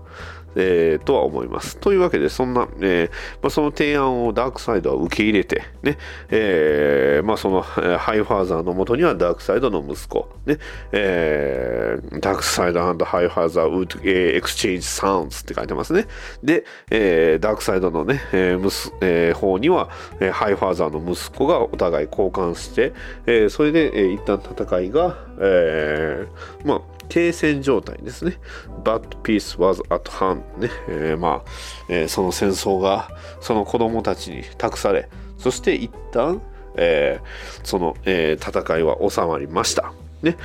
[0.56, 1.78] えーとは思います。
[1.78, 3.10] というわけで、そんな、えー
[3.42, 5.98] まあ、その提案をダークサイドは受け入れて、ね、
[6.30, 10.58] えーまあ、その、ハイファーザーのもとにはダークサイドの息子、ね、
[10.92, 16.08] えダークサイドハイファーザー would、えー exchange sons って書いてますね。
[16.44, 19.90] で、えダークサイドのね、えーむすえ方には、
[20.20, 22.94] えハイファーザーの息子がお互い交換して、
[23.26, 26.28] えそれで、えー一旦戦いが、え
[26.64, 28.38] まあ、停戦状態ですね。
[28.84, 30.70] But peace was at hand ね。
[30.88, 31.50] えーまあ、
[31.90, 33.10] えーその戦争が
[33.42, 36.42] その子供たちに託され、そして一旦、
[36.76, 39.94] えーその、えー戦いは収まりました。
[40.22, 40.38] ね。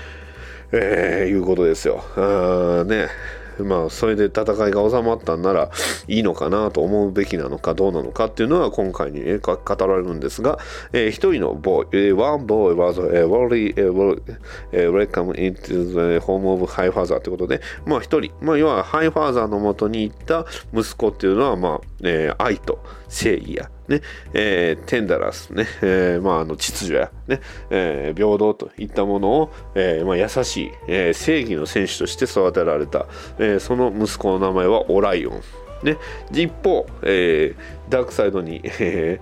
[0.72, 2.02] えーいうことですよ。
[2.16, 3.09] あね。
[3.62, 5.70] まあ、それで戦いが収まったんなら
[6.06, 10.59] いいのかなと思うべきなのかどうなのかっていうのは今回に、えーか語られるんですが、
[10.92, 14.20] えー一人のボーイ、えー one boy was、えー very、えー well-
[14.72, 27.40] えー welcome into the home of high father ということで、まあ一人、まあ要はハイファーザーのもとに行った息子っていうのは、まあ、えー愛と正義や、ね、えーテンダラス、ね、えーまああの秩序や、ね、
[27.70, 33.07] えー平等といったものを、えーまあ優しい、えー正義の選手として育てられた、
[33.38, 35.42] えーその息子の名前はオライオン。
[35.82, 35.96] ね、
[36.32, 39.20] 一方、えーダークサイドに、え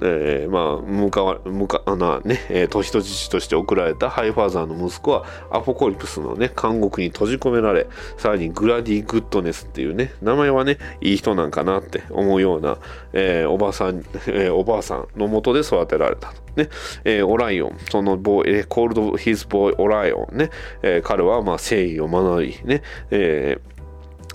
[0.00, 7.86] ーえーまあ、向かわ向かあのね、えー、都市人質として送られたハイファーザーの息子はアポコリプスのね監獄に閉じ込められ
[8.18, 12.78] さらにグラニー・グッドネスっていうね名前はねいい人なんかなって思うような、
[13.12, 16.42] えーおばさん、えーおばあさんのもとで育てられたと。
[16.56, 16.68] ね
[17.04, 20.50] えーオライオン、そのボーイ、え、 called his boy オライオンね、
[20.82, 23.71] えー彼はまあ誠意を学び、ね、えー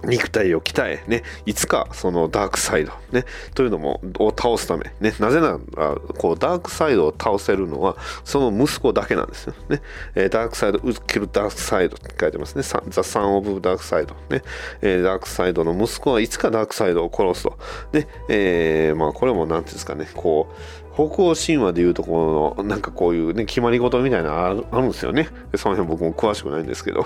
[0.03, 3.25] 肉体を鍛え、ね、いつかそのダークサイド、ね、
[3.55, 9.81] というのも、を倒すため、ね、なぜなら、こう、ダークサイドを倒せるのは、その息子だけなんですよね。
[10.15, 12.63] えーダークサイド、ウキルダークサイドって書いてますね。
[12.89, 14.13] ザ・サン・オブ・ダークサイド。
[14.29, 14.43] ね、
[14.81, 17.57] えーダークサイドの息子はいつかダークサイドを殺すと。
[17.91, 27.05] で、えーまあ、これも、なんていうんですかね、こう、北欧神話でいうところのなんかこういうね決まり事みたいなのあるあるんですよねその辺僕も詳しくないんですけど、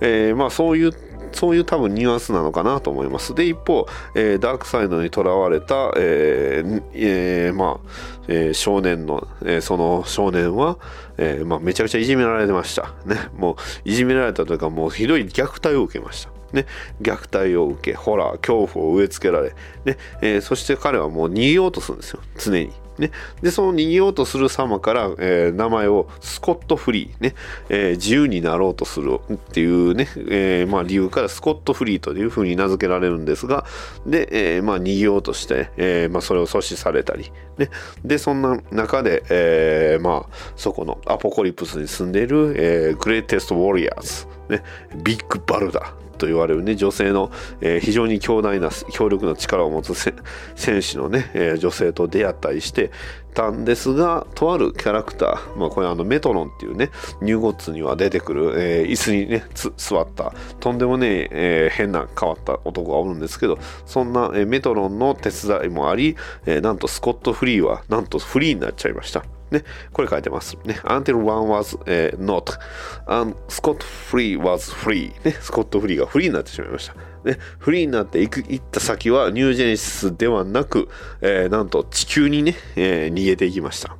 [0.00, 0.92] えーまあそういう
[1.32, 3.34] そういう多分ニュアンスなのかなと思います。
[3.34, 7.90] で一方、えーダークサイドにとらわれた、えーえーまあ、
[8.28, 10.78] えー少年の、えその少年は、
[11.16, 12.94] えまあ、めちゃくちゃいじめられてました。
[13.06, 13.16] ね。
[13.36, 16.30] もういじめられたというかもうひどい虐待を受けました。
[16.52, 16.66] ね、
[17.02, 19.54] 虐待を受け、ホラー、恐怖を植え付けられ、
[19.84, 19.98] ね。
[20.22, 22.72] えそして彼はもう逃げようとするんですよ、常に。
[22.98, 23.10] ね、
[23.42, 27.34] でその逃げようとする様から、えー名前をスコット・フリー、ね。
[27.68, 33.66] えー自由になろうとするっていうね、えーまあ、理由からスコット・フリーというふうに名付けられるんですが
[34.06, 37.70] で、えまあ、逃げようとして、えまあ、それを阻止されたり、ね、
[38.04, 44.62] でそんな中で、えまあ、そこのアポコリプスに住んでいる、えグレイテスト・ウォリアーズ、ね、
[45.02, 50.12] ビッグ・バルダーと言われるね女性の、えー非常に強大な強力な力を持つせ
[50.56, 52.90] 戦士のね、えー女性と出会ったりして
[53.34, 56.90] たんですがとあるキャラクター、まあ、これあのメトロンっていうね
[57.22, 59.44] ニューゴッツには出てくる、えー椅子にね
[59.76, 66.16] 座ったとんでもねえ変な変わった男がおるんですけどそんな、えメトロンの手伝いもあり、
[66.46, 69.37] えなんとスコット・フリーはなんとフリーになっちゃいました。
[69.50, 70.56] ね、これ書いてます。
[70.64, 72.58] ね、until one was、えー not,
[73.06, 73.78] and Scott
[74.10, 75.12] Free was free。
[75.24, 76.94] ね、スコット・フリーがフリーになってしまいました。
[77.24, 80.88] ね、フリーになって行く行った先はニュージェネシスではなく、
[81.20, 83.97] えーなんと地球にね、えー逃げていきました。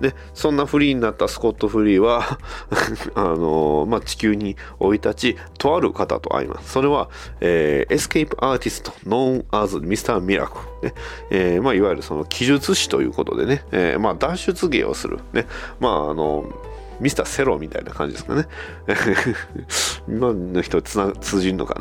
[0.00, 2.38] でそんなフリーになったスコット・フリーは
[3.14, 6.72] あのーまあ、地球に生い立ちとある方と会います。
[6.72, 7.08] それは、
[7.40, 10.24] えーエスケープアーティスト known as Mr.
[10.24, 10.50] Miracle、
[10.82, 10.94] ね。
[11.30, 15.46] えーまあ、いわゆるその記述師ということでね、えーまあ、脱出芸をする、ね。
[15.80, 16.44] まああの
[17.00, 18.46] ミスターセロみたいな感じですかね。
[20.08, 21.76] 今の人つな通じんのか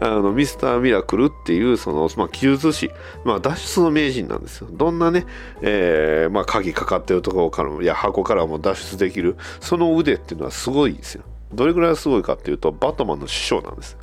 [0.00, 2.90] な あの、ミスターミラクルっていう、その、まあ、記述師、
[3.24, 4.68] まあ、脱出の名人なんですよ。
[4.70, 5.26] どんなね、
[5.62, 11.22] えーまあ、鍵かかってるところからも、いや、箱からも脱出できる、その腕っていうのはすごいですよ。
[11.52, 13.96] どれぐらいすごいかっていうと、バットマンの師匠なんです。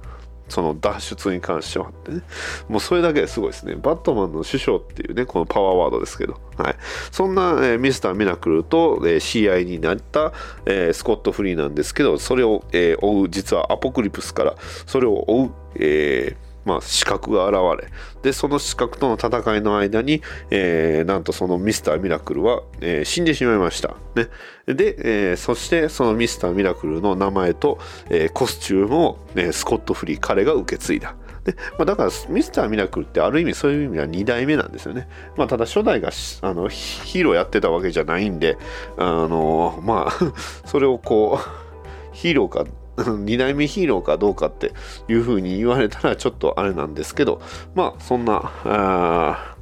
[0.50, 2.22] その脱出に関してはってね。
[2.68, 3.76] もうそれだけですごいですね。
[3.76, 6.40] バットマンの師匠っていうね、このパワーワードですけど。
[6.58, 6.76] はい。
[7.12, 10.34] そんな、えーミスター・ミラクルと、えー、CI になった、
[10.66, 17.90] えースコット・フリーなんですけど、それを、えー追う、実はアポクリプスから、それを追う、えーまあ、資格が現れ。
[18.22, 24.28] でその資格との戦いの間に、えーなんとそのミスター・ミラクルは、えー死んでしまいました、ね、
[24.68, 24.96] で、
[25.32, 31.16] えーそしてそのミスター・ミラクルの名前と、えーコスチュームを、ねスコット・フリー彼が受け継いだ。
[31.44, 36.10] でまあ、だからミスター・ミラクルってある意味そういう意味では2代目なんですよね、まあ、ただ初代が
[36.42, 38.58] あのヒヒーローやってたわけじゃないんで
[38.98, 40.34] あのまあ
[40.66, 42.66] それをこうヒーローか
[42.98, 44.74] 2代目ヒーローかどうかって
[45.08, 47.42] いうふうに言われたらちょっとあれなんですけど
[47.76, 49.53] まあそんな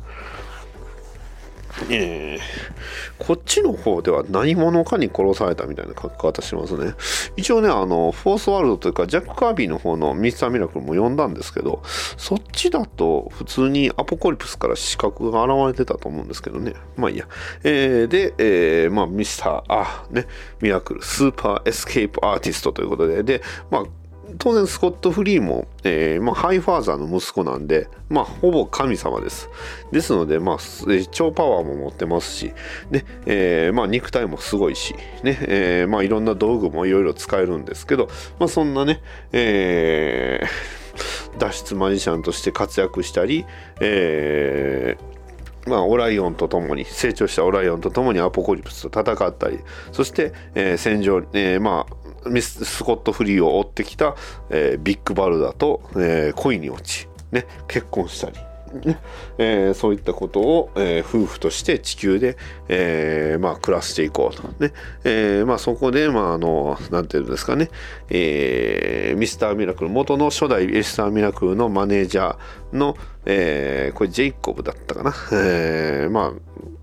[1.90, 2.40] えー
[3.22, 6.94] こっちの方では何者かに殺されたみたいな書き方しますね。
[7.38, 11.84] 一応ね、あの、フォースワールドというか、ジャック・カービィの方のミスター・ミラクルも読んだんですけど、
[12.18, 16.74] そっちだと普通にアポコリプスから刺客が現れてたと思うんですけどね。
[16.98, 17.28] まあいいや。
[17.64, 20.26] えーで、えーまあミスター、あ、ね、
[20.62, 23.84] ミラクル、 super escape artist ということで、で、まあ、
[24.42, 29.52] 当然スコット・フリーも、えーまあ、ハイファーザーの息子なんで、まあ、ほぼ神様です。
[29.92, 30.58] ですので、まあ、
[31.12, 32.52] 超パワーも持ってますし、
[32.90, 38.08] ねえーまあ、肉体もすごいし、ねえーまあ、いろんな道具もいろいろ使えるんですけど、
[38.40, 40.82] まあ、そんなね、えー
[41.38, 43.46] 脱出マジシャンとして活躍したり、
[43.80, 45.11] えー
[45.72, 49.60] まあ、オライオンと共に成長したオライオンと共にアポコリプスと戦ったり
[49.94, 51.86] そして、えー戦場、えーま
[52.26, 54.18] あ、ミススコット・フリーを追ってきた、
[54.50, 58.51] えービッグ・バルダと、えー恋に落ち、ね、結婚したり。
[59.38, 64.44] えーそういったことを、えー夫婦として地球で、えーまあ、暮らしていこうと。
[64.60, 64.74] ね。
[65.04, 67.70] えまあ、そこで、まあ、あのなんていうんですかね、
[68.10, 72.96] えミスター・ミラクル元の初代ミスター・ミラクルのマネージャーの、
[73.26, 76.82] えこれジェイコブだったかな、えまあ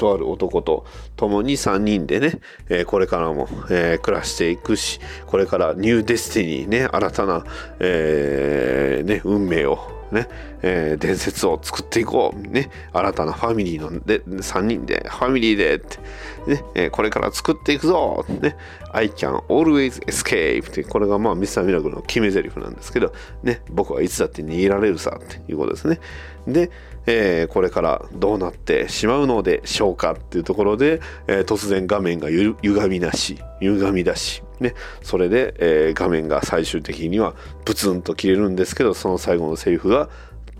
[0.00, 0.86] とある男と
[1.16, 7.44] 共に3人でね、えーこれからも、えー暮らしていくし、これから new destiny ね、新たな、
[7.78, 9.78] えーね、運命を、
[10.12, 10.28] ね、
[10.62, 12.40] えー伝説を作っていこう。
[12.48, 15.98] ね、新たなファミリーので3人で、ファミリーでって、
[16.46, 18.24] ね、えーこれから作っていくぞ。
[18.40, 18.56] ね、
[18.92, 26.00] I can always escape って、これがまあミスターミラクルの決め台詞なんですけど、ね、僕はいつだって逃げられるさっていうことですね。
[26.46, 26.70] で、
[27.06, 37.34] えーこれからどうなってしまうのでしょうかっていうところで、えー突然画面がゆ歪みなし、歪みだし、ね、それで、えー画面が最終的には
[37.64, 40.08] ブツンと切れるんですけど、その最後のセリフが、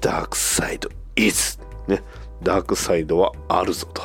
[0.01, 2.03] ダークサイド is、ね、
[2.43, 4.03] ダークサイドはあるぞと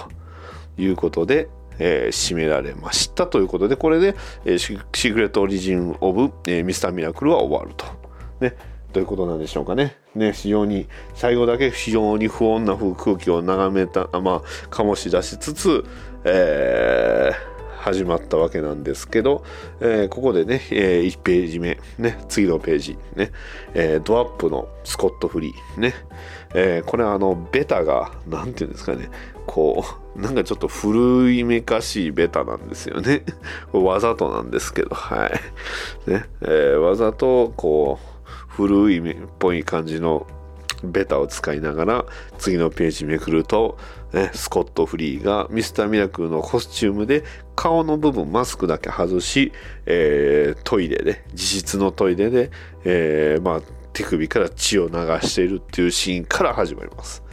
[0.77, 1.47] いうことで、
[1.79, 7.85] えー締められましたということで、これで、えーシシークレットオリジン・オブ、えーミスター・ミラクルは終わると。
[8.41, 8.55] ね、
[8.91, 9.95] ということなんでしょうかね。
[10.13, 15.85] ね、非常に、最後だけ非常に不穏な空気を眺めた、まあ、醸し出しつつ、
[16.25, 17.54] えー
[17.85, 19.43] 始まったわけなんですけど、
[19.79, 23.31] えーここでね、え1ページ目、ね、次のページ、ね、
[23.75, 25.93] えードアップのスコット・フリー、ね、
[26.55, 29.11] えこれあの、ベタが、なんていうんですかね、
[29.45, 33.23] こう、なんかちょっと古いめかしいベタなんですよね。
[33.71, 35.27] わざとなんですけど、は
[36.07, 36.09] い。
[36.09, 40.25] ね、えわざと、こう、古いめっぽい感じの
[40.83, 42.05] ベタを使いながら
[42.37, 43.77] 次のページめくると、
[44.33, 47.23] スコット・フリーがミスター・ミラクルのコスチュームで
[47.55, 49.51] 顔の部分マスクだけ外し、
[49.85, 52.51] えートイレで自室のトイレで、
[52.83, 53.61] えーまあ、
[53.93, 57.23] 手首から血を流しているっていうシーンから始まります。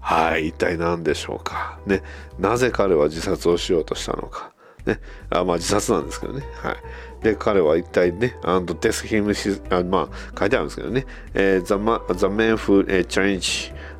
[0.00, 1.78] はい、一体何でしょうか？
[1.86, 2.02] ね、
[2.38, 4.52] なぜ彼は自殺をしようとしたのか？
[4.86, 6.42] ね、あまあ自殺なんですけどね。
[6.56, 6.76] はい。
[7.22, 11.04] で、彼は一体ね、and death him, his- あまあ書いてあるんですけどね、
[11.34, 13.04] えー the, ma- the man who、eh,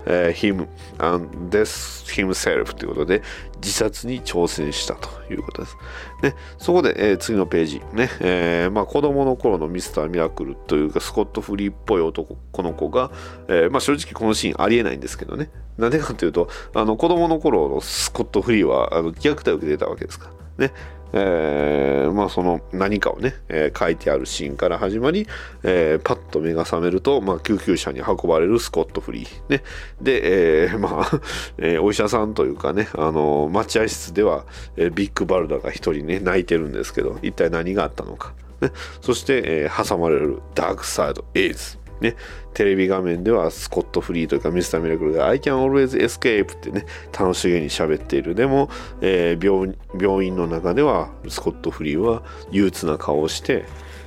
[0.07, 0.67] him
[0.99, 3.23] and death himself ということで、
[3.57, 5.77] 自殺に挑戦したということです。
[6.23, 13.11] ね、そこで、えー次のページ、ね、えーまあ子供の頃のミスター・ミラクルというか、スコット・フリーっぽい男、この子が、
[13.49, 15.51] えーまあ正直このシーンありえないんですけどね。
[15.79, 20.69] なんでかというと、あの子供の頃のスコット・フリーはあの虐待を受けてたわけですから。
[20.69, 20.75] ね。
[21.13, 25.27] えーまあその何かをね、えー書いてあるシーンから始まり、
[25.63, 29.63] えーパッと目が覚めると、まあ、救急車に運ばれるスコット・フリー、ね、
[30.01, 31.21] で、えー まあ、
[31.59, 34.45] えーお医者さんというかね、あの待合室では、
[34.77, 41.80] えービッグ・バルダが一人ね泣いてるんですけど一体何があったのか、ね、そして、えー挟まれるダークサイド・エイズ。
[42.01, 42.17] ね、
[42.55, 46.87] テレビ画面ではスコット・フリーというかミスター・ミラクルが I can always escape ってね
[47.19, 48.35] 楽しげに喋っている。
[48.35, 48.71] でも、
[49.01, 53.65] えー病院の中ではスコット・フリーは憂鬱な顔をして、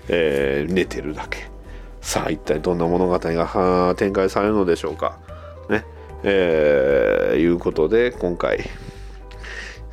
[0.07, 1.49] えー寝てるだけ。
[2.01, 5.19] さあ一体どんな物語が展開されるのでしょうか。
[5.69, 5.85] ね。
[6.23, 8.59] えーいうことで今回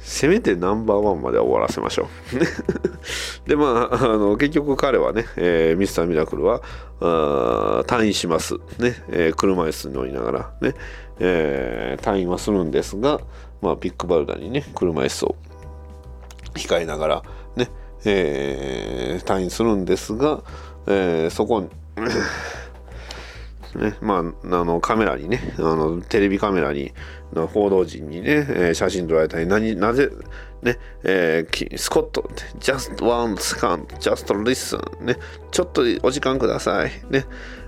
[0.00, 2.08] せめてナンバーワンまで終わらせましょう。
[3.48, 6.62] で、まあ、あの、結局彼はね、えーミスターミラクルは、
[7.00, 8.54] あ退院します。
[8.78, 10.74] ね、えー車椅子に乗りながら、ね、
[11.20, 13.20] えー退院はするんですが、
[13.60, 15.36] まあ、ビッグバルダにね、車椅子を
[16.54, 17.22] 控えながら、
[17.56, 17.70] ね、
[18.04, 20.42] えー退院するんですが、
[20.86, 21.68] えーそこに、
[23.76, 26.92] ね、まあ、あの、カメラにね、あの、テレビカメラに、
[27.32, 30.10] の報道陣にね、えー写真撮られたり、何、なぜ、
[30.62, 32.28] ね、えースコット、
[32.58, 35.16] just one second, just listen, ね、
[35.50, 37.24] ちょっとお時間ください、ね、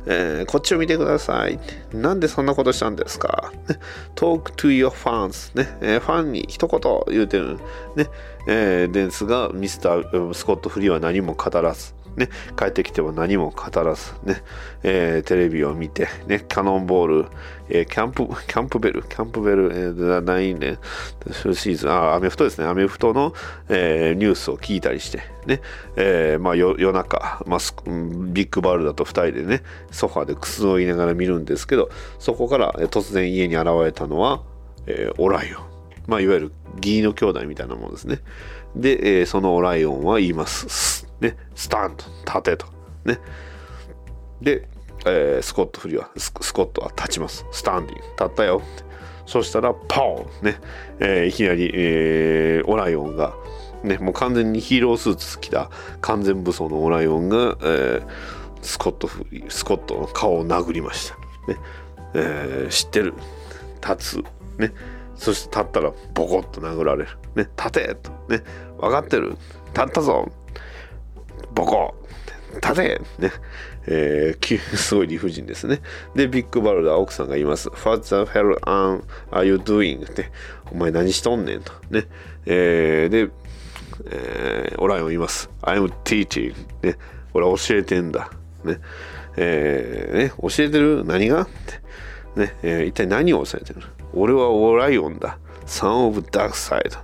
[0.07, 1.59] えーこっちを見てください。
[1.93, 3.79] なんでそんなことしたんですか、ね、
[4.15, 7.59] ?talk to your fans, ね、えーファンに一言言うてる、
[7.97, 8.09] ね、
[8.49, 14.43] えーですが、ミスター、スコット・フリーは何も語らず、ね、帰ってきても何も語らず、ね、
[14.83, 17.27] えーテレビを見て、ね、キャノンボール、
[17.69, 20.79] えーキャンプ、キャンプベル、キャンプベル、えー、9年、
[21.55, 23.33] シーズン、あ、アメフトですね、アメフトの、
[23.69, 25.61] えーニュースを聞いたりして、ね、
[25.97, 34.43] えーまあ夜中、まあ、ビッグバルだと2人でね、ソファーでくつろぎながら見るんですけど、そこから突然家に現れたのは、
[34.87, 35.73] えーオライオン。
[36.07, 38.19] まあ、いわゆる義理の兄弟みたいなものですね。
[38.77, 41.07] で、えーそのオライオンは言います。
[41.21, 42.67] ね、スタンド、立てと。
[43.05, 43.19] ね。
[44.41, 44.69] で、
[45.07, 47.45] えースコットフリーは、ススコットは立ちます。
[47.53, 48.63] スタンディング、立ったよ。
[49.27, 50.61] そしたら、ポーンね、
[51.01, 53.35] えーいきなり、えーオライオンが、
[53.85, 55.71] ね、もう完全にヒーロースーツ着た
[56.01, 58.07] 完全武装のオライオンが、えー
[58.63, 61.17] スコットフリー、スコットの顔を殴りました。
[61.53, 61.59] ね
[62.15, 63.15] えー知ってる。
[63.87, 64.25] 立つ。
[64.59, 64.73] ね。
[65.23, 67.09] そして立ったらボコッと殴られる。
[67.37, 67.49] ね。
[67.57, 68.11] 立てと。
[68.29, 68.43] ね。
[68.79, 69.31] 分かってる？
[69.75, 70.29] 立ったぞ。
[71.55, 71.95] ボコ
[72.55, 73.31] 立てね。
[73.87, 75.81] えーき すごい理不尽ですね。
[76.17, 77.69] で、ビッグバルダー奥さんが言います。
[77.85, 80.05] What the hell am- are you doing?
[80.05, 80.31] って、
[80.73, 81.73] お前何しとんねんと。
[81.91, 82.07] ね。
[82.47, 83.29] えーで、
[84.11, 85.49] えーオライオン言います。
[85.63, 86.55] I'm teaching.
[86.83, 86.97] ね。
[87.33, 88.29] 俺は教えてんだ。
[88.65, 88.79] ね。
[89.37, 91.05] えーね、教えてる？
[91.05, 91.43] 何が？
[91.43, 91.49] っ
[92.35, 92.41] て。
[92.41, 93.83] ね、えー一体何を教えてる？
[94.15, 95.39] 俺はオライオンだ。
[95.67, 96.99] Son of Darkseid。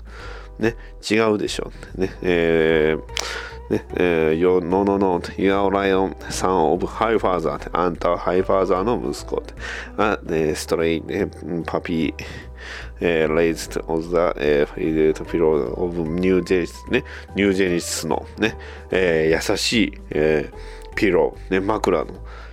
[0.58, 0.76] ね、
[1.08, 1.70] 違うでしょ。
[1.96, 3.02] ね、えー
[3.70, 9.54] ね、えー、よ、no, no, no, you Orion, son of high father って、あんたはハイファーザーの息子って、
[9.98, 11.28] あ、ね、 stray、ね、
[11.66, 12.14] puppy、
[13.00, 17.04] えー、raised on the、えー、pillow of New Genesis ね、
[17.36, 18.56] ニュージェニスのね、
[18.90, 22.06] えー優しい、えーピロー、ね、枕の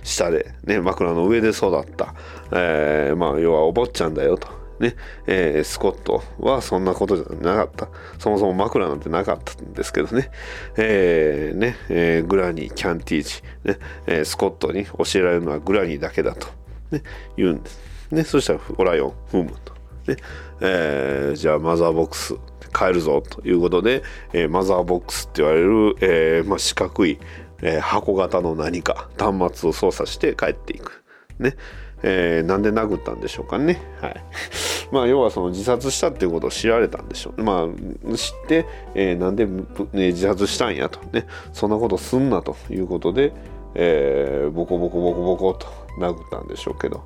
[0.06, 2.14] 下で、ね、枕の上で育った、
[2.52, 4.48] えーまあ、要はお坊ちゃんだよと。
[4.78, 4.94] ね
[5.26, 7.88] えースコットはそんなことじゃなかった。
[8.18, 10.30] そもそも枕なんてなかったんですけどね。
[10.76, 16.48] えーねえーグラニー、キャンティージ、ねえースコットに教えられるのはグラニーだけだと、
[16.90, 17.02] ね、
[17.36, 17.80] 言うんです。
[18.10, 19.74] ね、そしたらオライオン、フムと。
[20.12, 20.16] ね
[20.60, 22.36] えーじゃあマザーボックス
[22.78, 24.02] 変えるぞということで、
[24.34, 27.18] えーマザーボックスって言われる、えーまあ、四角い、
[27.62, 31.02] えー箱型の何か端末を操作して帰っていく。
[31.38, 31.56] ね
[32.02, 33.80] えーなんで殴ったんでしょうかね。
[34.00, 34.24] はい。
[34.92, 37.42] まあ、要はその自殺したっていうことを知られたんでしょう。
[37.42, 41.00] まあ、知って、えーなんで、ね自殺したんやと。
[41.12, 41.26] ね。
[41.52, 43.32] そんなことすんなということで、
[43.74, 45.66] えーボコボコボコボコと
[45.98, 47.02] 殴ったんでしょうけど、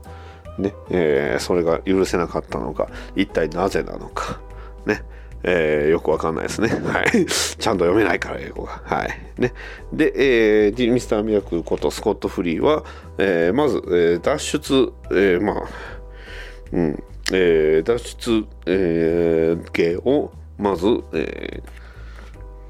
[0.59, 0.75] ね。
[0.91, 4.41] えーそれが許せなかったのか、一体なぜなのか。
[4.85, 5.03] ね。
[5.43, 6.69] えーよくわかんないですね。
[6.85, 7.27] はい。
[7.27, 8.83] ちゃんと読めないから、英語が。
[8.85, 9.09] はい。
[9.39, 9.53] ね。
[9.93, 10.13] で、
[10.67, 12.85] えー、ミスター・ミラクルことスコット・フリーは、
[13.19, 15.63] えーまず、えー脱出、えーまあ、
[16.73, 21.63] うん、えー脱出、えー芸をまず、えー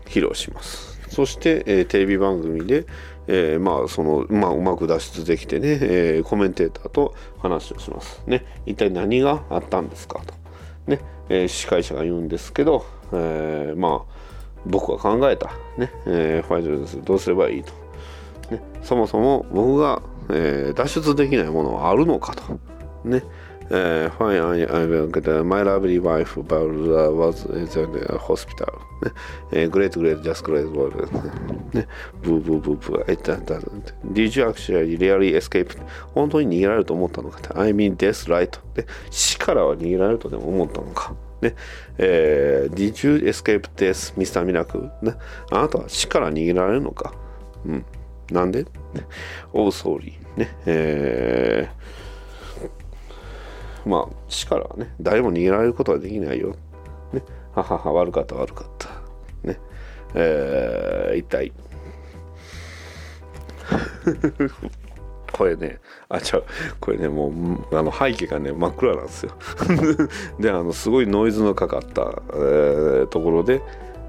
[0.07, 1.01] 披露します。
[1.09, 2.85] そして、えーテレビ番組で、
[3.27, 8.23] えーまあそのまあ、うまく脱出できてね、えーコメンテーターと話をします。
[8.27, 10.21] ね、一体何があったんですか？
[10.27, 10.35] と、
[10.87, 11.01] ね
[11.31, 14.21] えー司会者が言うんですけど、えーまあ
[14.67, 15.47] 僕が考えた、
[15.79, 17.73] ねえーファイトですどうすればいいと、
[18.51, 22.43] ね、そもそも僕が、え脱出できないものはあるのかと。
[23.09, 23.23] ね
[23.73, 28.67] えー、fine, I, I will get uh, my lovely wife but uh, was in the hospital.
[29.01, 29.13] ね
[29.53, 31.07] えー、great, great, just great, great.
[31.73, 31.87] ね、
[32.21, 33.05] ブーブーブーブー。
[33.09, 35.79] えっと、Did you actually really escape?
[36.15, 38.59] 本当に逃げられると思ったのか I mean death, right?
[38.75, 41.15] で死からは逃げられるとでも思ったのか。
[41.41, 41.55] ね
[41.99, 44.45] えー、Did you escape death, Mr.
[44.45, 44.91] Miracle?
[45.01, 45.15] ね、
[45.53, 47.15] あなたは死から逃げられるのか
[47.65, 47.85] うん。
[48.33, 48.71] なんで、ね、
[49.53, 50.15] ?Oh, sorry.
[50.37, 52.00] ねえー
[53.87, 56.57] まあ、死からはね、誰も逃げられることはできないよ。
[57.13, 57.23] ね、
[57.55, 58.89] ははは、悪かった、悪かった。
[59.47, 59.59] ね、
[60.15, 61.53] えー、一体。
[65.33, 65.79] これね、
[66.09, 66.45] あ、違う、
[66.81, 67.29] これね、も
[67.71, 69.33] う、あの背景がね、真っ暗なんですよ。
[70.39, 73.63] で、あの、すごいノイズのかかった、えーところで、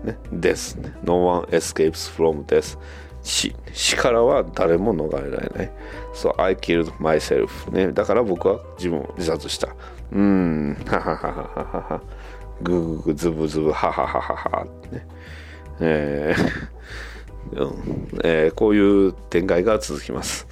[0.04, 0.94] ね、です、ね。
[1.04, 2.78] No one escapes from death.
[3.24, 5.72] 死死からは誰も逃れられない。
[6.14, 7.72] So I killed myself.
[7.72, 9.70] ね、だから僕は自分を自殺した。
[10.12, 12.02] うーん、はははははは。
[12.62, 14.66] ぐぐぐずぶずぶ、ははははは。
[14.92, 15.08] ね
[15.80, 16.72] えー
[17.54, 20.48] うんえーこういう展開が続きます。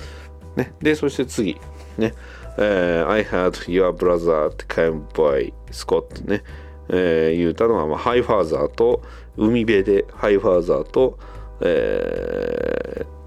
[0.55, 1.57] ね、で、そして次。
[1.97, 2.13] ね
[2.57, 6.43] えー I had your brother came by Scott ね。
[6.89, 9.01] えー言うたのは、まあ、ハイファーザーと
[9.37, 11.17] 海辺でハイファーザーと、
[11.61, 13.19] えー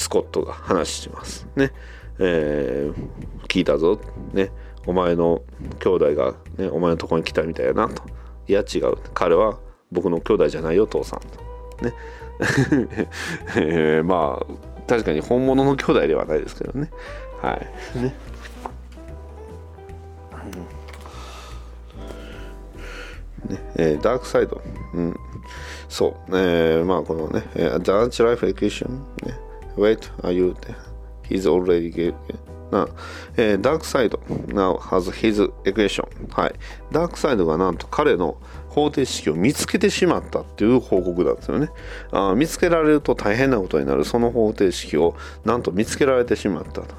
[0.00, 1.48] スコットが話します。
[1.56, 1.72] ね、
[2.18, 3.98] えー聞いたぞ。
[4.32, 4.50] ね。
[4.86, 5.42] お前の
[5.80, 8.02] 兄弟が、ね、お前のところに来たみたいやなと。
[8.46, 8.94] いや違う。
[9.12, 9.58] 彼は
[9.90, 11.84] 僕の兄弟じゃないよ父さんと。
[11.84, 11.92] ね。
[13.56, 14.46] え ーまあ
[14.86, 16.90] 確かに本物の兄弟ではないですけどね。
[17.42, 17.98] はい。
[17.98, 18.14] ね。
[23.48, 23.58] ね。
[23.76, 24.60] えーダークサイド、
[24.94, 25.16] うん、
[25.88, 28.88] そう、えーまあこのね、えー、The Anti-Life Equation、
[29.24, 29.38] ね、
[29.76, 30.76] Wait, are you there?
[31.28, 32.14] He's already get
[32.70, 32.86] な、
[33.36, 34.18] えー、ダークサイド
[34.48, 36.54] now has his equation はい。
[36.92, 38.36] ダークサイドがなんと彼の
[38.68, 41.70] 方程式を見つけてしまったっていう報告なんですよね。
[42.12, 44.04] あ見つけられると大変なことになる。
[44.04, 46.94] その方程式をなんと見つけられてしまったと。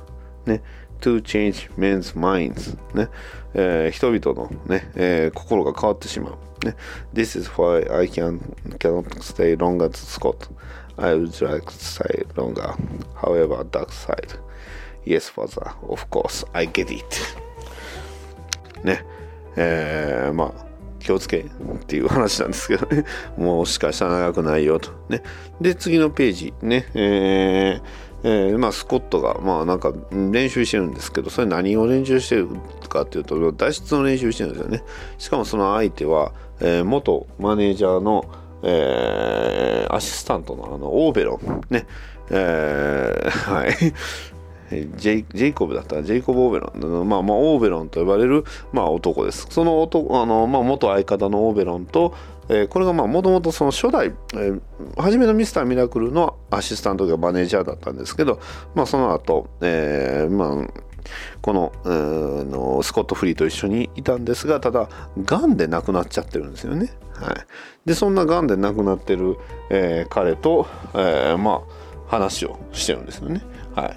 [0.46, 0.64] ね。
[1.02, 3.08] to change men's minds ね、
[3.54, 6.34] えー人々のね、えー心が変わってしまう。
[6.66, 6.76] ね
[7.14, 8.39] This is why I can,
[8.78, 10.49] cannot stay longer to Scott.
[10.97, 12.74] I would like to stay longer
[13.16, 14.39] however dark side.
[15.05, 17.05] Yes father of course I get it.
[18.84, 19.03] ね。
[19.55, 21.45] えーまあ気をつけっ
[21.88, 23.05] ていう話なんですけどね。
[23.38, 24.91] もしかしたら長くないよと。
[25.07, 25.24] ね。
[25.60, 26.86] で次のページね。
[26.93, 32.49] えーえーまあ、スコットが、まあ、なんか練習してるんですけどそれ何を練習してる
[32.89, 34.84] かっていうと脱出の練習してるんですよね。
[35.18, 38.26] しかもその相手は、えー元マネージャーの、
[38.64, 41.62] えーアシスタントのあのオーベロン。
[41.70, 41.86] ね。
[42.30, 43.74] えー はい。
[44.97, 45.95] ジェイジェイコブだった？
[45.95, 49.47] らジェイコブ・オーベロン、まあ、まあオーベロンと呼ばれる、まあ、男です。
[49.49, 52.14] その男あの、まあ、元相方のオーベロンと、
[52.49, 54.62] えーこれがもともとその初代、えー
[54.97, 58.39] 初めのミスター・ミラクルのアシスタントがマネージャーだったんですけど、
[58.76, 60.68] まあ、その後、えーまあ
[61.41, 64.89] こののスコット・フリーと一緒にいたんですがただ
[65.24, 66.91] がんで亡くなっちゃってるんですよね。
[67.14, 67.36] はい、
[67.86, 69.38] でそんながんで亡くなってる、
[69.70, 71.62] えー彼と、えーまあ
[72.07, 73.41] 話をしてるんですよね。
[73.76, 73.93] は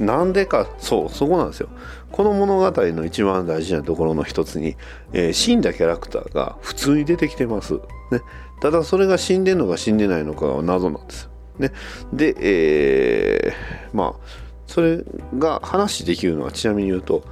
[0.00, 1.68] い、なんでかそうそこなんですよ。
[2.10, 4.76] この物語の一番大事なところの一つに、
[5.12, 7.74] えー死んだキャラクターが普通に出てきてます。
[8.10, 8.20] ね、
[8.60, 11.30] ただそれが死んでんのか死んでないのかは謎なんですよ。
[11.58, 11.72] ね、
[12.12, 14.41] で、えーまあ
[14.72, 15.04] それ
[15.38, 17.24] が話できるのはちなみに言うと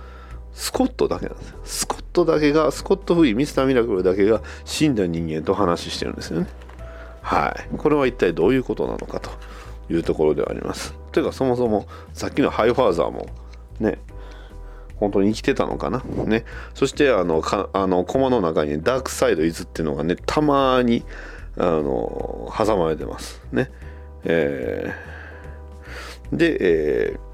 [0.53, 1.59] スコットだけなんですよ。
[1.65, 6.49] スコットだけがスコット・フリーミスター・ミラクルだけが死んだ人間と話してるんですよね。
[7.23, 7.77] はい。
[7.79, 9.31] これは一体どういうことなのかと
[9.89, 10.93] いうところではあります。
[11.13, 13.27] というかそもそもさっきのハイファーザーも
[13.79, 13.99] ね
[14.97, 16.03] 本当に生きてたのかな？
[16.27, 16.45] ね。
[16.75, 21.05] そしてあのかあのコマの中にダークサイドイズっていうのがねたまに
[21.57, 23.41] あの挟まれてます。
[23.51, 23.71] ね。
[24.25, 26.37] えー。
[26.37, 27.30] で、えー。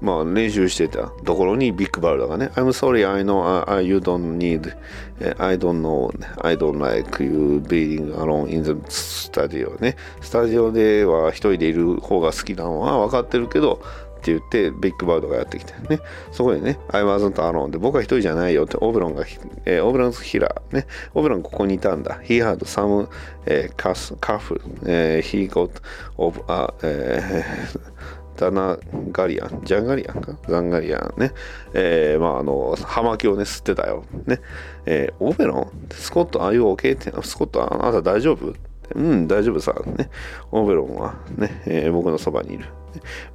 [0.00, 2.50] まあ練習してたところにビッグバルダがね。
[2.54, 4.74] I'm sorry I know I, you don't need
[5.38, 6.10] I don't know
[6.42, 9.96] I don't like you being alone in the studio ね。
[10.20, 13.82] スタジオでは一人でいる方が好きなのは分かってるけど
[14.20, 16.00] って言ってビッグバードがやってきてね。
[16.32, 19.24] そこでね I wasn't alone で僕は一人じゃないよってオブロンが、
[19.66, 20.86] えーオブロンヒラーね。
[21.14, 22.20] オブロンここにいたんだ。
[22.22, 23.08] He had some、
[23.46, 25.70] えー、カスカフ、えー He got
[26.16, 27.80] of a、えー
[28.40, 28.78] ダナ
[29.12, 30.38] ガリアン、ジャンガリアンか？
[30.48, 31.32] ザンガリアンね。
[31.74, 34.04] えー、まああの、葉巻をね、吸ってたよ。
[34.26, 34.40] ね。
[34.86, 35.70] えー、オベロン？
[35.92, 36.94] スコット、ああいう OK?
[36.94, 38.54] って、スコット、あなた大丈夫？
[38.94, 39.74] うん、大丈夫さ。
[39.98, 40.08] ね。
[40.50, 42.64] オベロンはね、えー僕のそばにいる。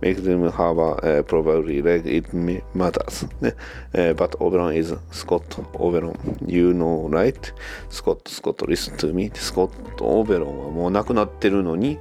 [0.01, 2.29] Make them have a、uh, probably like it
[2.75, 3.27] matters.
[3.41, 3.55] ね。
[3.93, 6.17] えー but Oberon is Scott Oberon.
[6.47, 7.53] You know, right?
[7.89, 9.29] Scott, Scott, listen to me.
[9.35, 11.99] スコット、オベロンはもう亡くなってるのに、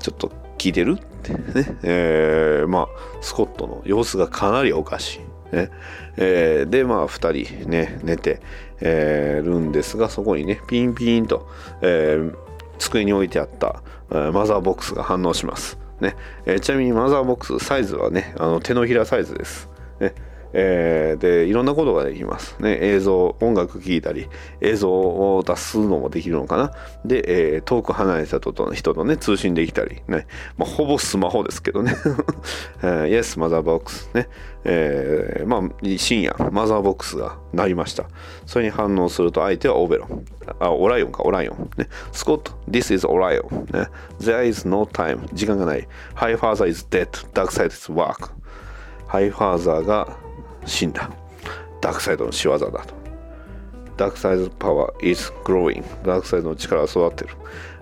[0.00, 0.98] ちょっと聞いてる？
[1.32, 2.88] ってね、えーまあ
[3.20, 5.20] スコットの様子がかなりおかし
[5.52, 5.70] い、ね。
[6.16, 8.40] えーでまあ2人ね寝て、
[8.80, 11.48] えーるんですがそこにねピンピンと、
[11.82, 12.34] えー
[12.78, 16.14] 机に置いてあった、えーマザーボックスが反応します、ね。
[16.44, 19.68] えーちなみにマザーボックスサイズはねあの手のひらサイズです、
[20.00, 20.14] ね。
[20.58, 24.28] えーでいろんなことができます、ね、映像音楽聴いたり
[24.60, 26.72] 映像を出すのもできるのかな。
[27.04, 30.26] で、えー遠く離れた人と人とね通信できたりね、
[30.56, 31.94] まあ、ほぼスマホですけどね、
[32.82, 34.28] えー Yes マザーボックスね、
[34.64, 38.06] えーまあ深夜マザーボックスが鳴りました。
[38.46, 40.24] それに反応すると相手はオベロン。
[40.58, 41.70] あオライオンかオライオン。
[41.76, 41.88] ね。
[42.12, 43.88] スコット This is オライオンね。
[44.20, 45.86] There is no time 時間がない。
[46.14, 48.30] High father is dead Dark side is work
[49.06, 50.25] ハイファーザーが
[50.66, 51.10] 死んだ
[51.80, 52.94] ダークサイドの仕業だと
[53.96, 57.30] ダークサイド power is growing ダークサイドの力は育ってる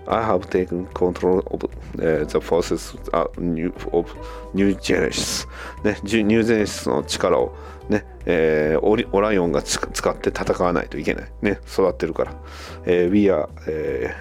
[0.06, 1.66] I have taken control of、
[1.96, 4.06] uh, the forces、uh, new, of
[4.52, 5.48] New Genesis
[5.82, 7.56] ね、ニュージェネシスの力を
[7.88, 9.80] ね、えーオリオライオンが使
[10.10, 11.32] って戦わないといけない。
[11.42, 12.34] ね、育ってるから。
[12.86, 14.14] えー We are、え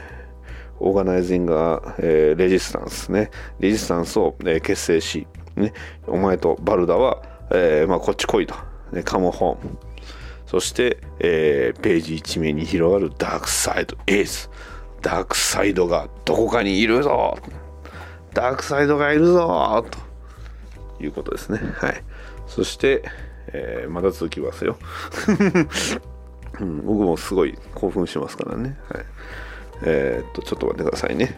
[0.79, 3.31] ー、organizing a、えー、レジスタンスね。
[3.59, 5.73] レジスタンスを、えー結成し、ね、
[6.07, 7.21] お前とバルダは、
[7.53, 8.55] えーまあ、こっち来いと。
[8.91, 9.77] ね、カモホーム。
[10.45, 14.49] そして、えーページ一面に広がるダークサイドエース。
[15.01, 17.37] ダークサイドがどこかにいるぞ
[18.33, 19.83] ダークサイドがいるぞ
[20.97, 21.59] ということですね。
[21.75, 22.03] はい。
[22.47, 23.03] そして、
[23.47, 24.77] えーまだ続きますよ、
[26.59, 26.85] うん。
[26.85, 28.77] 僕もすごい興奮しますからね。
[28.89, 29.05] はい。
[29.85, 31.37] えーっと、ちょっと待ってくださいね。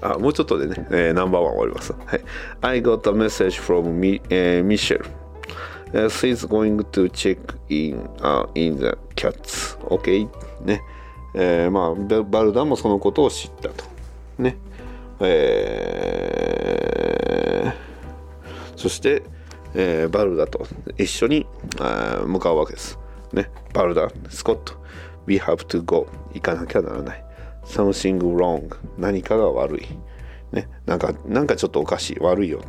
[0.00, 1.92] あ、もうちょっとでね、えーナンバーワン終わります。
[1.92, 2.24] はい。
[2.60, 5.04] I got a message from Mi、えー、Michelle.
[6.08, 7.38] She's going to check
[7.68, 9.78] in,、uh, in the cats.
[9.86, 10.28] OK?
[10.64, 10.82] ね。
[11.34, 13.84] えーまあ、バルダもそのことを知ったと。
[14.38, 14.56] ね。
[15.20, 17.86] えー
[18.76, 19.22] そして、
[19.74, 20.66] えーバルダと
[20.98, 21.46] 一緒に
[21.80, 22.98] あ向かうわけです。
[23.32, 23.50] ね。
[23.72, 24.74] バルダ、スコット、
[25.26, 26.06] We have to go.
[26.34, 27.24] 行かなきゃならない。
[27.66, 28.74] Something wrong.
[28.98, 29.86] 何かが悪い。
[30.52, 32.18] ね、なんか、なんかちょっとおかしい。
[32.20, 32.60] 悪いよ。
[32.60, 32.66] ね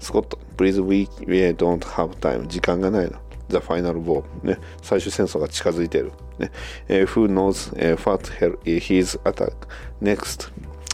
[0.00, 2.46] スコット、Please, we, we don't have time.
[2.46, 3.18] 時間がないの。
[3.48, 4.24] The final war.
[4.42, 6.12] ね、最終戦争が近づいている。
[6.38, 6.50] ね
[6.88, 9.52] えー Who knows、えー what her, his attack
[10.00, 10.50] next?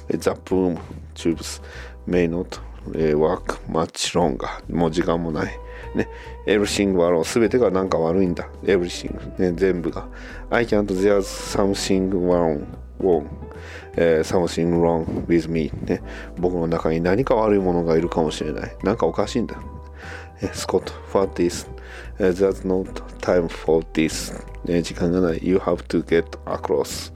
[0.08, 0.78] The boom
[1.14, 1.62] tubes
[2.08, 2.60] may not
[2.94, 4.48] えー work much longer.
[4.74, 5.58] もう時間もない。
[5.94, 6.08] ね、
[6.46, 8.48] everything はすべてがなんか悪いんだ。
[8.64, 10.08] everything、ね、全部が。
[10.50, 12.66] I can't, there's something wrong.
[13.00, 13.26] Wrong.
[13.96, 16.02] えー something wrong with me、ね。
[16.38, 18.76] 僕の中に何か悪いものがいるかもしれない。
[18.82, 19.56] 何かおかしいんだ。
[20.52, 21.66] スコット、what is?
[22.18, 22.84] There's no
[23.20, 24.32] time for this.
[24.64, 25.40] ね、時間がない。
[25.42, 27.12] You have to get across.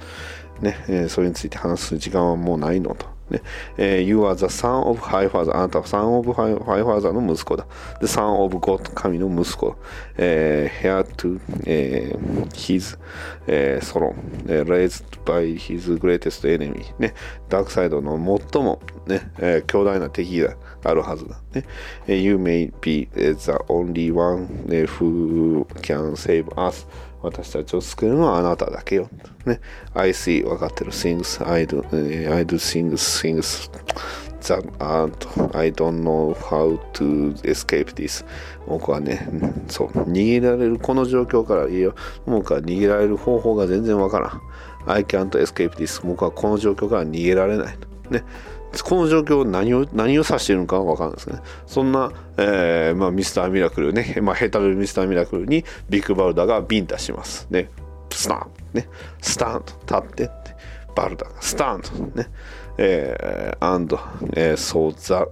[0.60, 3.11] ね、えーそれについて話す時間はもうないのと。
[3.30, 3.40] ね
[3.76, 5.54] えー you are the son of high father.
[5.54, 7.66] あなたは son of high father の息子だ。
[8.00, 9.76] で、son of God 神の息子。
[10.16, 12.98] えー heir to、えー his、
[13.46, 14.14] えー throne、
[14.48, 16.84] えー raised by his greatest enemy。
[16.98, 17.14] ね、
[17.48, 18.16] ダークサイドの
[18.52, 20.54] 最も、ねえー強大な敵が
[20.84, 21.36] あるはずだ。
[21.54, 21.64] ね、
[22.06, 26.86] you may be the only one who can save us.
[27.22, 29.08] 私たちを救えるのはあなただけよ。
[29.46, 29.60] ね。
[29.94, 31.82] I see 分かってる things I do,、
[32.32, 32.92] I do things
[33.22, 33.70] things
[34.40, 38.24] that aren't I don't know how to escape this
[38.66, 39.28] 僕はね、
[39.68, 41.94] そう、逃げられるこの状況からいいよ。
[42.26, 44.40] 僕は逃げられる方法が全然わからん。
[44.86, 47.78] I can't escape this 僕はこの状況から逃げられない。
[48.10, 48.24] ね。
[48.80, 51.40] この状況何を何を指しているのかは分からないですね。
[51.66, 57.46] そんな、えーまあ、ミスターミラクルね、まあ、ヘタルミスターミラクルにビッグバルダがビンタします。
[57.50, 57.68] ね、
[58.10, 58.50] スタン。
[58.72, 58.88] ね、
[59.20, 60.30] スタンと立って、
[60.94, 61.92] バルダがスタンと。
[62.16, 62.28] ね、
[62.78, 63.98] えー、and、
[64.34, 65.30] えー、so the,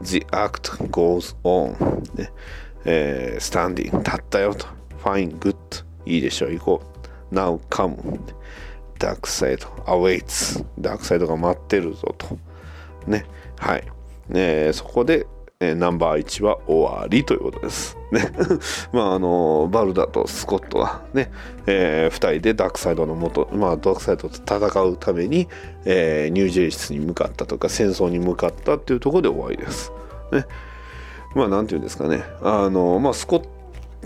[0.00, 1.76] the act goes on
[2.16, 2.32] ね、
[2.84, 4.66] えー、standing 立ったよと、
[5.04, 5.56] fine, good
[6.06, 6.82] いいでしょう、行こ
[7.30, 7.34] う。
[7.34, 8.18] now come
[8.98, 9.66] ダークサイド。
[9.86, 12.38] awaits ダークサイドが待ってるぞと。
[13.08, 13.24] ね。
[13.58, 13.84] はい。
[14.28, 15.26] ねそこで、
[15.60, 17.96] えナンバー1は終わりということです。
[18.12, 18.30] ね。
[18.92, 21.32] まあ、あの、バルダとスコットはね、
[21.66, 25.48] え2人でダークサイドの元、まあ、ダークサイドと戦うために、
[25.84, 29.92] えーニュージェリスに向かったとか、戦争に向かったっていうところで終わりです。
[30.30, 30.46] ね。
[31.34, 32.22] まあ、なんていうんですかね。
[32.40, 33.48] あの、まあ、スコット、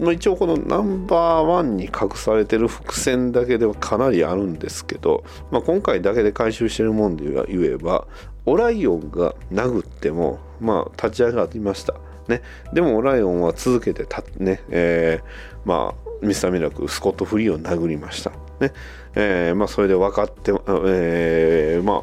[0.00, 8.06] まあ、一応このナンバーワンに隠されてる伏線だけではかなりあるんですけど、まあ、今回だけで回収してるもんで言えば
[8.46, 11.94] オライオンが殴っても、まあ、立ち上がりました、
[12.28, 14.62] ね、でもオライオンは続けてた、ね。
[14.70, 18.30] えーまあ、ミスターミラクスコット・フリーを殴りました、
[18.60, 18.72] ね。
[19.14, 20.52] えーまあ、それで分かって、
[20.86, 22.02] えーま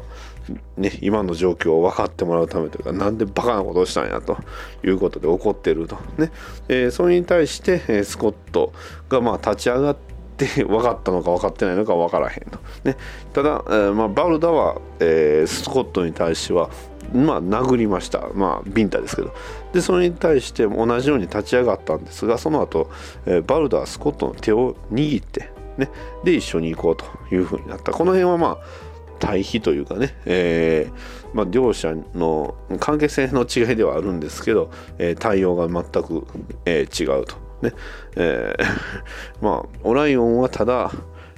[0.76, 4.36] ね、今の状況を分かってもらうためというか、なんでバカなことをしたんやと
[4.84, 5.96] いうことで怒ってると。
[6.18, 6.32] ね。
[6.68, 8.72] えーそれに対して、えースコット
[9.08, 10.10] がまあ立ち上がって
[10.46, 12.58] 分かったのか分かってないのか分からへんと。
[12.84, 12.96] ね、
[13.32, 16.70] ただ、えーまあ、バルダは、えースコットに対しては、
[17.12, 18.28] まあ、殴りました。
[18.34, 19.34] まあ、ビンタですけど。
[19.72, 22.90] で、それに対して同じように立ち上がったんですが、その後、
[23.26, 25.90] えーバルダはスコットの手を握って、ね、
[26.24, 27.92] で、一緒に行こうというふうになった。
[27.92, 30.92] この辺はまあ、対比というかね、えー
[31.34, 36.26] まあ、両者の関係性の違いではあるんですけど、えー対応が全く、
[36.64, 37.49] え違うと。
[37.62, 37.72] ね
[38.16, 38.64] えー
[39.44, 40.90] まあ、オライオンはただ、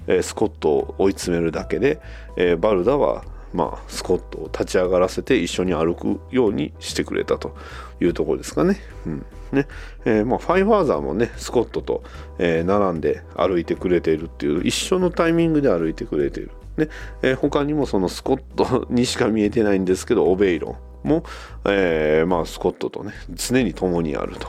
[0.07, 2.01] えースコットを追い詰めるだけで、
[2.37, 7.55] えーバルダはまあ、スコットを立ち上がらせて一緒に歩くようにしてくれたと
[8.01, 8.81] いうところですかね。
[9.07, 9.69] うんね
[10.07, 12.03] えーまあ、ファイファーザーもねスコットと、
[12.39, 16.51] えー並んで歩いてくれているっていう一緒のタイミングで歩いてくれている。
[16.79, 16.89] ね
[17.23, 21.25] えー他にもそのスコットにしか見えてないんですけどオベイロンも、
[21.67, 24.49] えーまあ、スコットとね常に共にあると。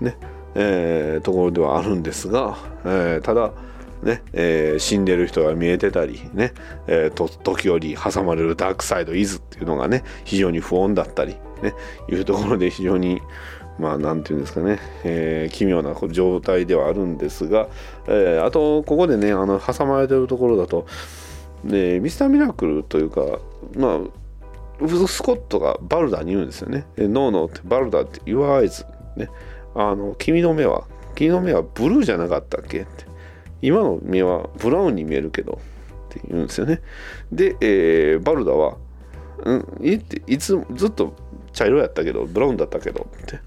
[0.00, 0.16] ね
[0.58, 3.52] えーところではあるんですが、えーただ
[4.02, 6.52] ねえー死んでる人が見えてたりね、
[6.86, 11.74] えーと時折挟まれるダークサイドイズっていうのがね非常に不穏だったりね
[12.10, 13.20] いうところで非常に
[13.78, 17.68] まあなんていうんですかね、えー奇妙な状態ではあるんですが、
[18.08, 20.86] えあとここでねあの挟まれてるところだと、
[21.64, 23.40] ね、ミスターミラクルというか
[23.76, 23.98] まあ
[25.08, 26.86] スコットがバルダに言うんですよね。
[26.98, 28.86] ノーノーってバルダって Your eyes
[29.16, 29.30] ね。
[29.76, 32.80] あの君の目は君の目はブルーじゃなかったっけ？
[32.80, 33.04] って
[33.62, 35.60] 今の目はブラウンに見えるけど
[36.08, 36.80] って言うんですよね。
[37.32, 38.76] で、えーバルダは
[39.44, 41.14] うんいっていつずっと
[41.52, 43.38] 茶色やったけどブラウンだったけどって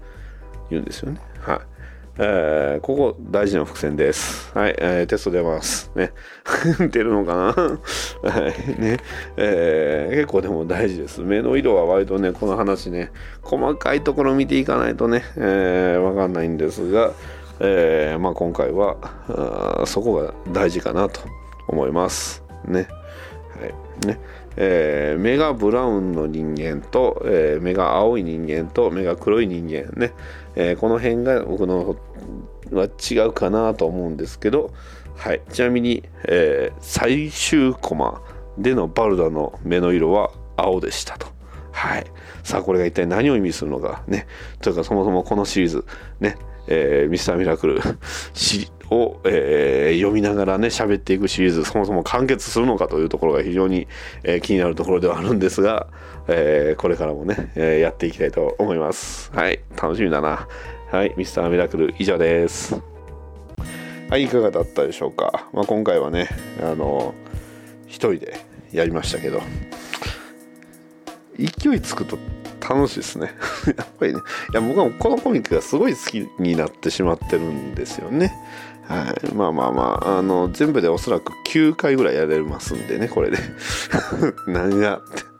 [0.70, 1.20] 言うんですよね。
[2.22, 4.50] えーここ大事な伏線です。
[4.56, 5.90] はい、えーテスト出ます。
[5.96, 6.12] ね。
[6.92, 7.42] 出るのかな？
[8.30, 8.80] はい。
[8.80, 8.98] ね。
[9.38, 11.22] えー結構でも大事です。
[11.22, 13.10] 目の色は割とね、この話ね、
[13.40, 17.12] 細かいところ見ていかないとね、えーわかんないんですが、
[17.60, 18.96] えーまあ今回は
[19.82, 21.22] あそこが大事かなと
[21.68, 22.44] 思います。
[22.66, 22.86] ね。
[23.58, 23.74] はい
[24.06, 24.18] ね
[24.56, 30.12] えー目がブラウンの人間と、えー目が青い人間と目が黒い人間ね、
[30.56, 31.96] えーこの辺が僕の
[32.72, 34.72] は違うかなと思うんですけど、
[35.16, 38.22] はい、ちなみに、えー最終コマ
[38.58, 41.26] でのバルダの目の色は青でしたと。
[41.72, 42.06] はい、
[42.42, 44.26] さあこれが一体何を意味するのかね。
[44.60, 45.84] というかそもそもこのシリーズ
[46.20, 46.36] ね。
[46.70, 47.80] えーミスターミラクル
[48.32, 53.88] しを、えー読みながらね喋っていくシリーズそもそも完結するのかというところが非常に、
[54.22, 55.88] えー気になるところではあるんですが、
[56.28, 59.30] えーこれからもね、えーやっていきたいと思います。
[59.32, 60.48] はい楽しみだな。
[60.90, 62.80] はいミスターミラクル以上です。
[64.08, 66.28] はいいかがだったでしょうか、まあ、今回はね
[66.60, 67.14] あの
[67.86, 68.40] 一人で
[68.72, 69.40] やりましたけど。
[71.38, 72.18] 勢いつくと
[72.60, 73.34] 楽しいですね。
[73.76, 74.20] やっぱりね。
[74.52, 78.32] いや僕はこのコミックがすごい好きになってしまってるんですよね。
[78.86, 83.38] はい、まあまあまああの全部でおそらく9回ぐらいやれますんでねこれで。
[84.48, 84.98] 何が。
[84.98, 85.30] っ て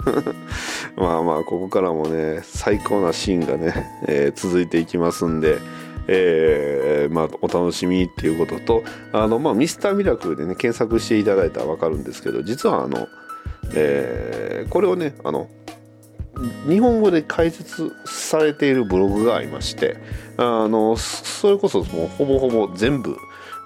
[0.96, 5.58] まあまあここからもね最高なシーンがね、えー続いていきますんで
[6.12, 13.06] えーまあ、お楽しみっていうこととあの、まあ、ミスターミラクルでね検索していただいたら分かるんですけど実はあの、
[13.74, 15.48] えーこれをねあの
[16.68, 19.96] 日本語で解説されているブログがありまして
[20.36, 23.16] あのそれこそもうほぼほぼ全部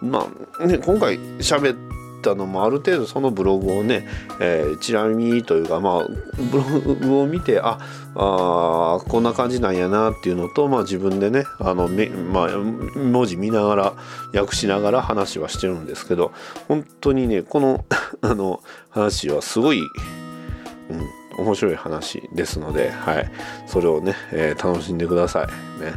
[0.00, 0.26] ま
[0.58, 1.76] あね今回喋っ
[2.22, 4.08] たのもある程度そのブログをね、
[4.40, 6.08] えー、ちなみにというかまあ
[6.50, 7.78] ブログを見てあ
[8.16, 12.48] あこんな感じなんやなっていうのと、まあ、自分でねあの、まあ、
[12.96, 13.92] 文字見ながら
[14.40, 16.32] 訳しながら話はしてるんですけど
[16.68, 17.84] 本当にねこの
[18.22, 23.30] あの話はすごい、うん、面白い話ですので、はい、
[23.66, 25.92] それをね、えー楽しんでくださいね。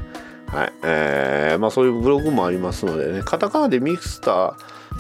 [0.48, 4.56] はいえーまあ、そういうブログもありますのでねカタカナでミスター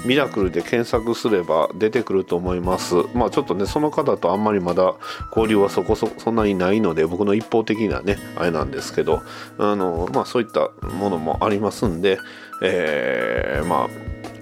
[0.05, 2.95] ミラクルで検索すれば出てくると思います。
[3.13, 4.95] まあちょっとね、その方とあんまりまだ
[5.29, 9.23] 交流はそこそそんなにないので、僕の一方的なね、あれなんですけど、
[9.57, 12.19] あの、まあそういったものもありますんで、
[12.61, 13.89] えーまあ、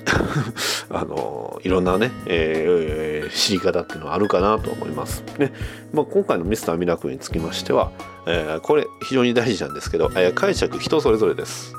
[0.90, 5.24] あの、いろんなね、えー知り方っていうのはあるかなと思います。
[5.40, 5.52] ね、
[5.94, 7.92] まあ今回のミスターミラクルにつきましては、
[8.28, 11.74] えーこれ非常に大事なんですけど、えー解釈人それぞれです。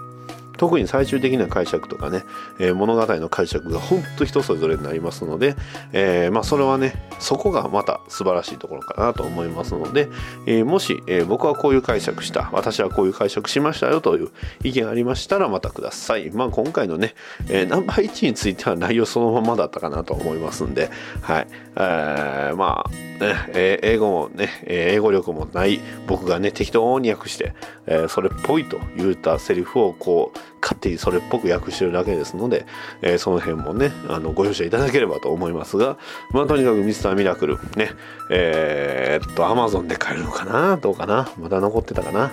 [0.57, 2.25] 特に最終的な解釈とかね、
[2.59, 5.57] えー物語の解釈が本当人それぞれになりますので、
[5.93, 10.09] えーまあそれはねそこがまた素晴らしいところかなと思いますので、
[10.47, 14.31] えーもし、え僕はこういう解釈した私はこういう解釈しましたよという
[14.63, 16.31] 意見ありましたらまたください。
[16.31, 17.15] まあ今回のね、
[17.49, 20.91] えナンバー1については内容そのままだったかなと思いますんで
[21.23, 21.47] はい、
[21.77, 27.55] えまあねえ英語もね、え英語力もない僕がね適当に訳して、
[27.87, 32.67] えそれっぽいと言ったセリフをこう勝手にそれっぽく訳してるだけですので、
[33.03, 35.99] えーその辺もねあのご容赦いただければと思いますが
[36.33, 37.91] まあとにかくミスターミラクルね
[38.31, 40.77] えーっとアマゾンで買えるのかな？
[40.77, 41.31] どうかな？
[41.39, 42.33] まだ残ってたかな？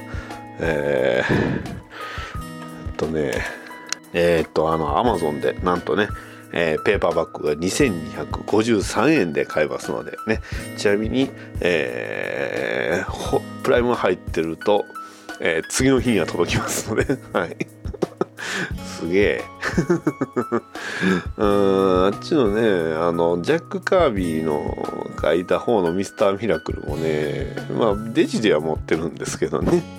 [0.60, 1.34] えー
[2.88, 3.34] えっとね
[4.14, 6.08] えーっとあのアマゾンでなんとね
[6.54, 10.40] えーペーパーバッグが2253円で買えますのでね。
[10.78, 14.86] ちなみに、えープライム入ってると、
[15.40, 17.58] えー次の日には届きますので、 はい、
[19.04, 19.44] すげえ。
[21.38, 29.84] うんあっちのねあのジャック・カービーの書いた方のミスター・ミラクルもねまあデジでは持ってるんですけどね。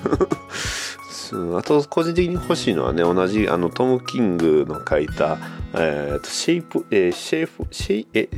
[1.56, 5.38] あと個人的に欲しいのはね同じあのトム・キングの書いた、
[5.74, 8.28] えーとシェイプ、えーシェイプシェイえ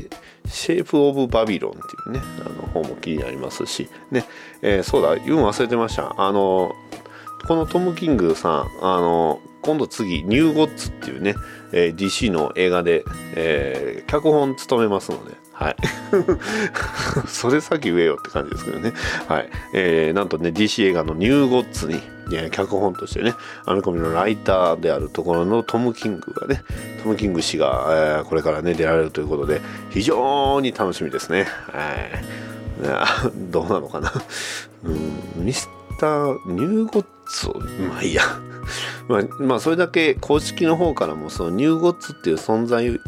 [0.47, 4.25] シェイプ・オブ・バビロンっていうねあの本も気になりますしね、
[4.63, 6.15] えーそうだ言うの忘れてました。
[6.17, 6.73] あの
[7.47, 11.35] このトム・キングさんあの今度次「ニューゴッツ」っていうね、
[11.73, 15.77] えー DC の映画で、えー脚本務めますのではい。
[17.27, 18.93] それ先言えよって感じですけどね。
[19.27, 22.01] はい、えーなんとね DC 映画の「ニューゴッツに」
[22.33, 23.35] えー脚本としてね
[23.65, 26.63] アメコミのライターであるところのトム・キングがね
[27.03, 27.87] トム・キング氏が、
[28.21, 31.47] えーこれからね出られるということで非常に楽しみですね。
[31.73, 33.37] はい。
[33.51, 34.13] どうなのかな。
[34.85, 35.69] うんミス
[35.99, 37.16] ターニューゴッツ
[37.49, 37.59] を
[37.89, 38.23] まあいいや。
[39.09, 43.01] まあ、まあそれだけ公式の方からもそのニューゴッツっていう存在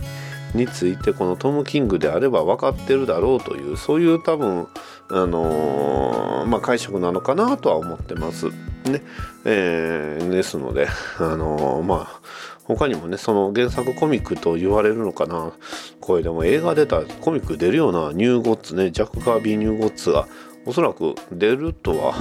[0.55, 4.69] についてこのトム・キングであれば分かってるだろうというそういう多分
[5.11, 8.47] あのーまあ解釈なのかなとは思ってます。
[8.85, 9.03] ね、
[9.45, 10.89] えーですので
[11.19, 12.21] あのーまあ
[12.65, 15.53] 他にもねその原作コミックと言われるのかな。
[16.01, 20.27] これでも映画出たらコミック出るようなニューゴッツねジャック・カービー・ニューゴッツが
[20.65, 22.15] おそらく出るとは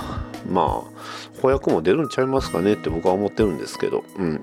[0.49, 4.41] まあ翻訳も出るんちゃいますかねって僕は思ってるんですけど、うん、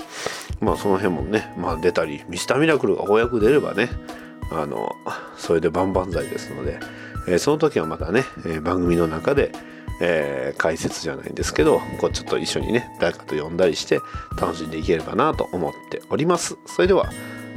[0.60, 3.90] まあその辺もね、まあ、出たりミスターミラクルが翻訳出ればね
[4.50, 4.94] あの
[5.36, 6.78] それで万々歳ですので、
[7.28, 9.52] えーその時はまたね、えー番組の中で、
[10.00, 14.00] えー解説じゃないんですけどこうちょっと一緒にね誰かと読んだりして
[14.40, 16.56] 楽しんでいければなと思っております。
[16.66, 17.10] それでは、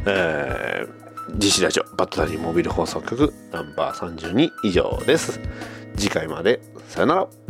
[0.06, 5.40] えー、GC ラジオバットダディモビル放送局ナンバー32以上です。
[5.96, 7.47] 次回までさよなら。